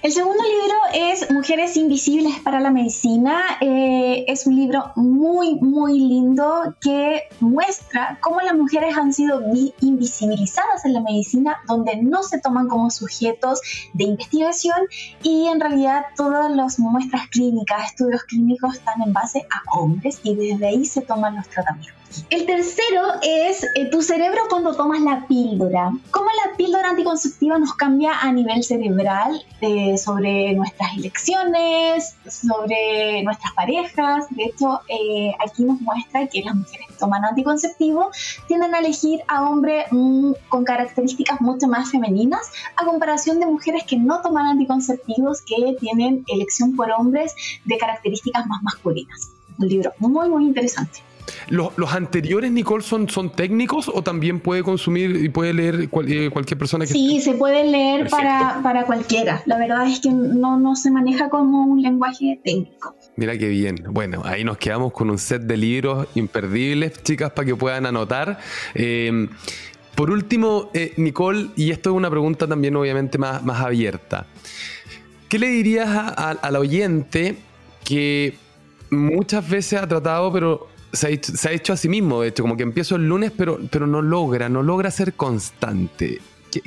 El 0.00 0.12
segundo 0.12 0.42
libro 0.44 0.76
es 1.10 1.30
Mujeres 1.30 1.76
Invisibles 1.76 2.38
para 2.40 2.60
la 2.60 2.70
Medicina. 2.70 3.40
Eh, 3.60 4.24
es 4.28 4.46
un 4.46 4.54
libro 4.54 4.92
muy, 4.94 5.56
muy 5.56 5.98
lindo 5.98 6.76
que 6.80 7.24
muestra 7.40 8.18
cómo 8.20 8.40
las 8.40 8.54
mujeres 8.54 8.96
han 8.96 9.12
sido 9.12 9.42
invisibilizadas 9.80 10.84
en 10.84 10.92
la 10.92 11.00
medicina, 11.00 11.56
donde 11.66 11.96
no 11.96 12.22
se 12.22 12.40
toman 12.40 12.68
como 12.68 12.90
sujetos 12.90 13.60
de 13.92 14.04
investigación 14.04 14.78
y 15.22 15.48
en 15.48 15.60
realidad 15.60 16.04
todas 16.16 16.50
las 16.54 16.78
muestras 16.78 17.26
clínicas, 17.28 17.86
estudios 17.86 18.22
clínicos 18.24 18.76
están 18.76 19.02
en 19.02 19.12
base 19.12 19.46
a 19.50 19.78
hombres 19.78 20.20
y 20.22 20.34
desde 20.34 20.68
ahí 20.68 20.84
se 20.84 21.00
toman 21.02 21.36
los 21.36 21.48
tratamientos. 21.48 21.97
El 22.30 22.46
tercero 22.46 23.02
es 23.22 23.64
eh, 23.74 23.90
tu 23.90 24.02
cerebro 24.02 24.42
cuando 24.48 24.74
tomas 24.74 25.00
la 25.00 25.26
píldora. 25.26 25.92
Cómo 26.10 26.26
la 26.26 26.56
píldora 26.56 26.90
anticonceptiva 26.90 27.58
nos 27.58 27.74
cambia 27.74 28.20
a 28.20 28.32
nivel 28.32 28.62
cerebral 28.64 29.44
eh, 29.60 29.98
sobre 29.98 30.54
nuestras 30.54 30.96
elecciones, 30.96 32.16
sobre 32.26 33.22
nuestras 33.24 33.52
parejas. 33.52 34.26
De 34.30 34.44
hecho, 34.44 34.80
eh, 34.88 35.32
aquí 35.38 35.64
nos 35.64 35.80
muestra 35.80 36.26
que 36.28 36.42
las 36.42 36.54
mujeres 36.54 36.86
que 36.88 36.94
toman 36.94 37.24
anticonceptivo 37.24 38.10
tienden 38.46 38.74
a 38.74 38.78
elegir 38.78 39.20
a 39.28 39.48
hombres 39.48 39.86
mm, 39.90 40.32
con 40.48 40.64
características 40.64 41.40
mucho 41.42 41.68
más 41.68 41.90
femeninas 41.90 42.50
a 42.76 42.86
comparación 42.86 43.38
de 43.38 43.46
mujeres 43.46 43.84
que 43.84 43.98
no 43.98 44.22
toman 44.22 44.46
anticonceptivos 44.46 45.42
que 45.42 45.76
tienen 45.78 46.24
elección 46.28 46.74
por 46.74 46.90
hombres 46.90 47.34
de 47.64 47.76
características 47.76 48.46
más 48.46 48.62
masculinas. 48.62 49.30
Un 49.58 49.68
libro 49.68 49.92
muy, 49.98 50.28
muy 50.28 50.44
interesante. 50.44 51.07
¿Los, 51.48 51.92
anteriores, 51.92 52.50
Nicole, 52.50 52.82
son, 52.82 53.08
son 53.08 53.32
técnicos 53.32 53.90
o 53.92 54.02
también 54.02 54.40
puede 54.40 54.62
consumir 54.62 55.16
y 55.24 55.28
puede 55.28 55.54
leer 55.54 55.88
eh, 56.06 56.30
cualquier 56.30 56.58
persona 56.58 56.86
que 56.86 56.92
Sí, 56.92 57.20
se 57.20 57.34
puede 57.34 57.64
leer 57.64 58.08
para, 58.08 58.60
para, 58.62 58.84
cualquiera. 58.84 59.42
La 59.46 59.58
verdad 59.58 59.86
es 59.86 60.00
que 60.00 60.10
no, 60.10 60.58
no 60.58 60.76
se 60.76 60.90
maneja 60.90 61.28
como 61.28 61.64
un 61.64 61.82
lenguaje 61.82 62.40
técnico. 62.44 62.94
Mira 63.16 63.36
qué 63.36 63.48
bien. 63.48 63.84
Bueno, 63.90 64.22
ahí 64.24 64.44
nos 64.44 64.58
quedamos 64.58 64.92
con 64.92 65.10
un 65.10 65.18
set 65.18 65.42
de 65.42 65.56
libros 65.56 66.06
imperdibles, 66.14 67.02
chicas, 67.02 67.30
para 67.32 67.46
que 67.46 67.56
puedan 67.56 67.86
anotar. 67.86 68.38
Eh, 68.74 69.28
por 69.94 70.10
último, 70.10 70.70
eh, 70.74 70.92
Nicole, 70.96 71.48
y 71.56 71.72
esto 71.72 71.90
es 71.90 71.96
una 71.96 72.08
pregunta 72.08 72.46
también 72.46 72.76
obviamente 72.76 73.18
más, 73.18 73.42
más 73.42 73.60
abierta. 73.60 74.26
¿Qué 75.28 75.38
le 75.38 75.48
dirías 75.48 75.88
al 76.16 76.56
oyente 76.56 77.36
que 77.84 78.36
muchas 78.90 79.48
veces 79.48 79.80
ha 79.80 79.86
tratado, 79.86 80.32
pero 80.32 80.68
se 80.92 81.06
ha, 81.06 81.52
hecho, 81.52 81.72
a 81.72 81.76
sí 81.76 81.88
mismo, 81.88 82.22
de 82.22 82.28
hecho, 82.28 82.42
como 82.42 82.56
que 82.56 82.62
empiezo 82.62 82.96
el 82.96 83.08
lunes, 83.08 83.32
pero, 83.36 83.58
pero 83.70 83.86
no 83.86 84.02
logra, 84.02 84.48
no 84.48 84.62
logra 84.62 84.90
ser 84.90 85.14
constante. 85.14 86.20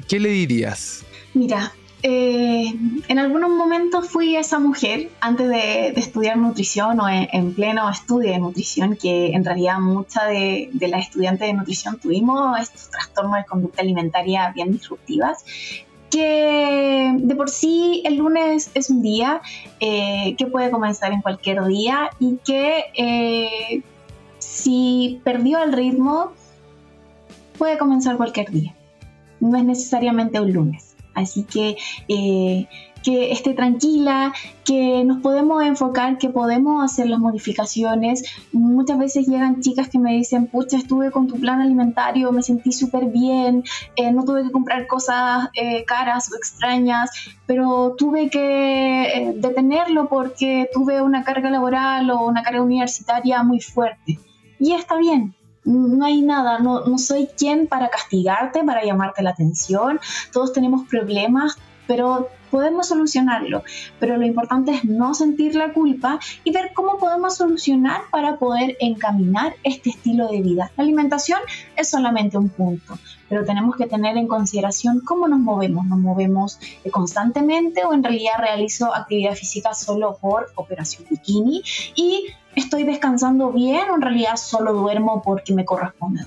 ¿Qué, 0.07 0.19
le 0.19 0.29
dirías? 0.29 1.03
Mira, 1.34 1.73
eh, 2.03 2.73
en 3.07 3.19
algunos 3.19 3.49
momentos 3.49 4.10
fui 4.10 4.36
esa 4.36 4.60
mujer 4.60 5.10
antes 5.21 5.49
de, 5.49 5.88
estudiar 5.89 6.38
nutrición 6.38 6.99
o 6.99 7.10
en, 7.10 7.53
pleno 7.53 7.89
estudio 7.89 8.31
de 8.31 8.39
nutrición, 8.39 8.96
que 8.96 9.31
en 9.31 9.43
realidad 9.43 9.79
muchas 9.79 10.27
de, 10.27 10.69
de, 10.71 10.87
las 10.87 11.08
estudiantes 11.08 11.48
de 11.48 11.54
nutrición 11.54 12.00
tuvimos 12.00 12.60
estos 12.60 12.89
trastornos 12.89 13.37
de 13.37 13.46
conducta 13.46 13.81
alimentaria 13.81 14.52
bien 14.52 14.71
disruptivas 14.71 15.43
que 16.12 17.13
de 17.17 17.35
por 17.35 17.50
sí 17.50 18.04
el 18.06 18.17
lunes 18.17 18.69
es 18.75 18.89
un 18.89 19.02
día 19.02 19.41
eh, 19.79 20.35
que 20.37 20.46
puede 20.46 20.69
comenzar 20.69 21.13
en 21.13 21.21
cualquier 21.21 21.63
día 21.65 22.12
y 22.19 22.37
que 22.46 22.83
eh, 22.93 23.81
si 24.52 25.21
perdió 25.23 25.63
el 25.63 25.71
ritmo 25.71 26.33
puede 27.58 27.77
comenzar 27.77 28.17
cualquier 28.17 28.52
día. 28.52 28.75
No 29.39 29.58
es 29.58 29.63
necesariamente 29.63 30.39
un 30.41 30.52
lunes. 30.52 30.95
Así 31.13 31.43
que 31.43 31.77
eh, 32.08 32.67
que 33.04 33.31
esté 33.31 33.54
tranquila, 33.54 34.33
que 34.63 35.04
nos 35.04 35.21
podemos 35.21 35.63
enfocar, 35.63 36.17
que 36.17 36.29
podemos 36.29 36.83
hacer 36.83 37.08
las 37.10 37.19
modificaciones. 37.19 38.23
Muchas 38.52 38.99
veces 38.99 39.27
llegan 39.27 39.62
chicas 39.62 39.89
que 39.89 39.99
me 39.99 40.13
dicen, 40.13 40.47
pucha, 40.47 40.77
estuve 40.77 41.12
con 41.12 41.27
tu 41.27 41.39
plan 41.39 41.62
alimentario, 41.62 42.31
me 42.31 42.43
sentí 42.43 42.71
súper 42.71 43.06
bien, 43.06 43.63
eh, 43.95 44.12
no 44.12 44.23
tuve 44.25 44.43
que 44.43 44.52
comprar 44.52 44.85
cosas 44.85 45.49
eh, 45.54 45.83
caras 45.85 46.31
o 46.31 46.35
extrañas, 46.35 47.10
pero 47.47 47.95
tuve 47.97 48.29
que 48.29 49.33
detenerlo 49.37 50.08
porque 50.08 50.69
tuve 50.73 51.02
una 51.02 51.23
carga 51.23 51.49
laboral 51.49 52.10
o 52.12 52.27
una 52.27 52.43
carga 52.43 52.62
universitaria 52.62 53.41
muy 53.43 53.60
fuerte. 53.60 54.19
Y 54.62 54.73
está 54.73 54.95
bien, 54.95 55.33
no 55.63 56.05
hay 56.05 56.21
nada, 56.21 56.59
no, 56.59 56.85
no, 56.85 56.99
soy 56.99 57.27
quien 57.35 57.65
para 57.65 57.89
castigarte, 57.89 58.63
para 58.63 58.85
llamarte 58.85 59.23
la 59.23 59.31
atención. 59.31 59.99
Todos 60.31 60.53
tenemos 60.53 60.87
problemas, 60.87 61.57
pero 61.88 62.29
podemos 62.52 62.90
solucionarlo, 62.90 63.63
pero 64.00 64.17
lo 64.17 64.25
importante 64.25 64.71
es 64.73 64.84
no 64.84 65.13
sentir 65.13 65.56
la 65.56 65.73
culpa 65.73 66.19
y 66.44 66.52
ver 66.52 66.73
cómo 66.73 67.00
podemos 67.00 67.38
solucionar 67.38 68.02
para 68.12 68.36
poder 68.36 68.77
encaminar 68.79 69.56
este 69.63 69.92
estilo 69.92 70.27
de 70.27 70.42
vida. 70.42 70.71
La 70.75 70.84
alimentación 70.84 71.40
es 71.77 71.90
solamente 71.90 72.38
un 72.38 72.50
punto, 72.50 73.00
pero 73.29 73.46
tenemos 73.46 73.77
que 73.77 73.88
tener 73.88 74.17
en 74.17 74.27
consideración 74.27 75.00
cómo 75.00 75.27
nos 75.27 75.40
movemos. 75.40 75.86
¿Nos 75.86 76.00
movemos 76.00 76.60
constantemente 76.92 77.86
o 77.86 77.94
en 77.94 78.04
realidad 78.04 78.34
realizo 78.40 78.94
actividad 78.94 79.34
física 79.34 79.73
solo 79.73 80.17
por 80.19 80.52
operación 80.56 81.06
bikini? 81.10 81.63
Y 81.96 82.27
estoy 82.56 82.84
descansando 82.84 83.52
bien 83.52 83.90
o 83.90 83.96
en 83.96 84.02
realidad 84.02 84.36
solo 84.36 84.73
duermo 84.73 85.21
porque 85.23 85.54
me 85.54 85.63
corresponde 85.63 86.23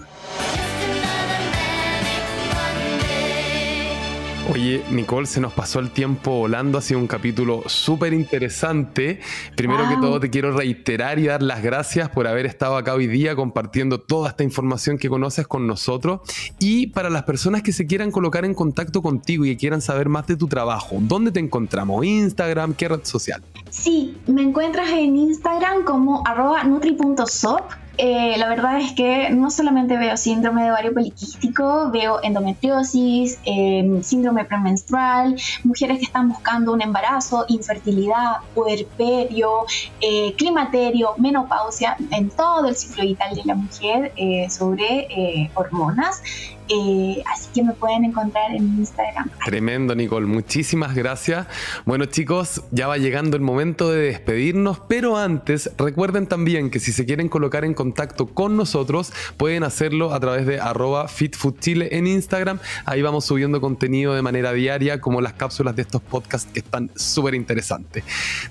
Oye, 4.53 4.85
Nicole, 4.91 5.27
se 5.27 5.41
nos 5.41 5.55
pasó 5.55 5.81
el 5.81 5.91
tiempo 5.91 6.33
volando, 6.33 6.77
ha 6.77 6.83
sido 6.83 7.01
un 7.01 7.07
capítulo 7.07 7.63
súper 7.67 8.13
interesante. 8.13 9.21
Primero 9.57 9.89
que 9.89 9.97
todo, 9.97 10.21
te 10.21 10.29
quiero 10.29 10.55
reiterar 10.55 11.19
y 11.19 11.25
dar 11.25 11.43
las 11.43 11.63
gracias 11.63 12.11
por 12.11 12.27
haber 12.27 12.45
estado 12.45 12.77
acá 12.77 12.93
hoy 12.93 13.07
día 13.07 13.35
compartiendo 13.35 14.01
toda 14.01 14.29
esta 14.29 14.45
información 14.45 14.99
que 14.99 15.09
conoces 15.09 15.47
con 15.47 15.67
nosotros. 15.67 16.21
Y 16.59 16.89
para 16.89 17.09
las 17.09 17.23
personas 17.23 17.63
que 17.63 17.73
se 17.73 17.87
quieran 17.87 18.11
colocar 18.11 18.45
en 18.45 18.53
contacto 18.53 19.01
contigo 19.01 19.47
y 19.47 19.57
quieran 19.57 19.81
saber 19.81 20.11
más 20.11 20.27
de 20.27 20.37
tu 20.37 20.47
trabajo, 20.47 20.97
¿dónde 21.01 21.33
te 21.33 21.41
encontramos? 21.41 22.05
¿Instagram? 22.05 22.75
¿Qué 22.75 22.89
red 22.89 23.01
social? 23.03 23.43
Sí, 23.71 24.19
me 24.27 24.43
encuentras 24.43 24.91
en 24.91 25.17
Instagram 25.17 25.85
como 25.85 26.23
arroba 26.27 26.63
nutri.sop 26.65 27.84
eh, 27.99 28.35
la 28.39 28.49
verdad 28.49 28.81
es 28.81 28.93
que 28.93 29.31
no 29.31 29.51
solamente 29.51 29.97
veo 29.97 30.17
síndrome 30.17 30.65
de 30.65 30.71
ovario 30.71 30.93
poliquístico, 30.93 31.91
veo 31.91 32.21
endometriosis, 32.23 33.39
em, 33.45 34.03
síndrome 34.03 34.45
premenstrual, 34.45 35.37
mujeres 35.63 35.99
que 35.99 36.05
están 36.05 36.29
buscando 36.29 36.73
un 36.73 36.83
embarazo, 36.83 37.45
infertilidad, 37.49 38.39
puerperio, 38.55 39.67
eh, 40.01 40.35
climaterio, 40.37 41.15
menopausia, 41.19 41.97
en 42.11 42.31
todo 42.31 42.69
el 42.69 42.77
ciclo 42.77 43.05
vital 43.05 43.35
de 43.35 43.45
la 43.45 43.55
mujer 43.55 44.13
eh, 44.17 44.49
sobre 44.51 45.51
hormonas. 45.55 46.23
Eh, 46.69 47.23
así 47.31 47.49
que 47.55 47.63
me 47.63 47.75
pueden 47.75 48.05
encontrar 48.05 48.55
en 48.55 48.65
Instagram. 48.79 49.31
Tremendo, 49.45 49.95
Nicole. 49.95 50.27
Muchísimas 50.27 50.95
gracias. 50.95 51.47
Bueno, 51.85 52.07
chicos, 52.07 52.63
ya 52.71 52.87
va 52.87 52.97
llegando 52.97 53.37
el 53.37 53.43
momento 53.43 53.91
de 53.91 54.01
despedirnos, 54.07 54.81
pero 54.89 55.19
antes 55.19 55.71
recuerden 55.77 56.27
también 56.27 56.71
que 56.71 56.81
si 56.81 56.93
se 56.93 57.05
quieren 57.05 57.29
colocar 57.29 57.65
en 57.65 57.75
contacto 57.75 58.27
con 58.27 58.57
nosotros, 58.57 59.13
pueden 59.37 59.63
hacerlo 59.63 60.15
a 60.15 60.21
través 60.21 60.47
de 60.47 60.59
arroba 60.59 61.09
fitfoodchile 61.09 61.97
en 61.97 62.07
Instagram. 62.07 62.59
Ahí 62.87 63.03
vamos 63.03 63.27
subiendo 63.27 63.61
contenido 63.61 64.15
de 64.15 64.23
manera 64.23 64.53
diaria, 64.53 65.01
como 65.01 65.21
las 65.21 65.35
cápsulas 65.35 65.77
de 65.77 65.83
estos 65.83 66.01
podcasts 66.01 66.51
que 66.51 66.61
están 66.61 66.91
súper 66.97 67.35
interesantes. 67.35 68.05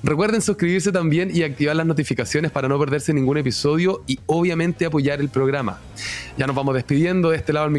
Recuerden 0.03 0.41
suscribirse 0.41 0.91
también 0.91 1.35
y 1.35 1.43
activar 1.43 1.75
las 1.75 1.85
notificaciones 1.85 2.51
para 2.51 2.67
no 2.67 2.77
perderse 2.77 3.13
ningún 3.13 3.37
episodio 3.37 4.03
y 4.05 4.19
obviamente 4.27 4.85
apoyar 4.85 5.19
el 5.19 5.29
programa. 5.29 5.79
Ya 6.37 6.47
nos 6.47 6.55
vamos 6.55 6.75
despidiendo 6.75 7.29
de 7.29 7.37
este 7.37 7.53
lado 7.53 7.65
del 7.65 7.73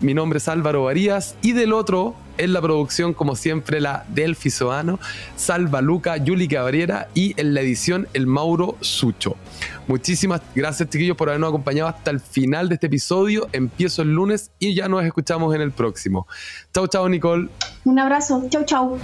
mi 0.00 0.12
nombre 0.12 0.38
es 0.38 0.48
Álvaro 0.48 0.84
Varías 0.84 1.36
y 1.40 1.52
del 1.52 1.72
otro 1.72 2.16
en 2.36 2.52
la 2.52 2.60
producción, 2.60 3.14
como 3.14 3.36
siempre, 3.36 3.80
la 3.80 4.04
Delfi 4.08 4.50
Soano, 4.50 4.98
Salva 5.36 5.80
Luca, 5.80 6.16
Yuli 6.16 6.48
Cabrera 6.48 7.08
y 7.14 7.38
en 7.40 7.54
la 7.54 7.60
edición 7.60 8.08
el 8.12 8.26
Mauro 8.26 8.76
Sucho. 8.80 9.36
Muchísimas 9.86 10.40
gracias, 10.54 10.88
chiquillos, 10.90 11.16
por 11.16 11.28
habernos 11.28 11.50
acompañado 11.50 11.88
hasta 11.88 12.10
el 12.10 12.18
final 12.18 12.68
de 12.68 12.74
este 12.74 12.88
episodio. 12.88 13.48
Empiezo 13.52 14.02
el 14.02 14.12
lunes 14.12 14.50
y 14.58 14.74
ya 14.74 14.88
nos 14.88 15.04
escuchamos 15.04 15.54
en 15.54 15.60
el 15.60 15.70
próximo. 15.70 16.26
Chau, 16.74 16.88
chau, 16.88 17.08
Nicole. 17.08 17.48
Un 17.84 17.98
abrazo. 18.00 18.44
Chau, 18.50 18.64
chau. 18.64 18.98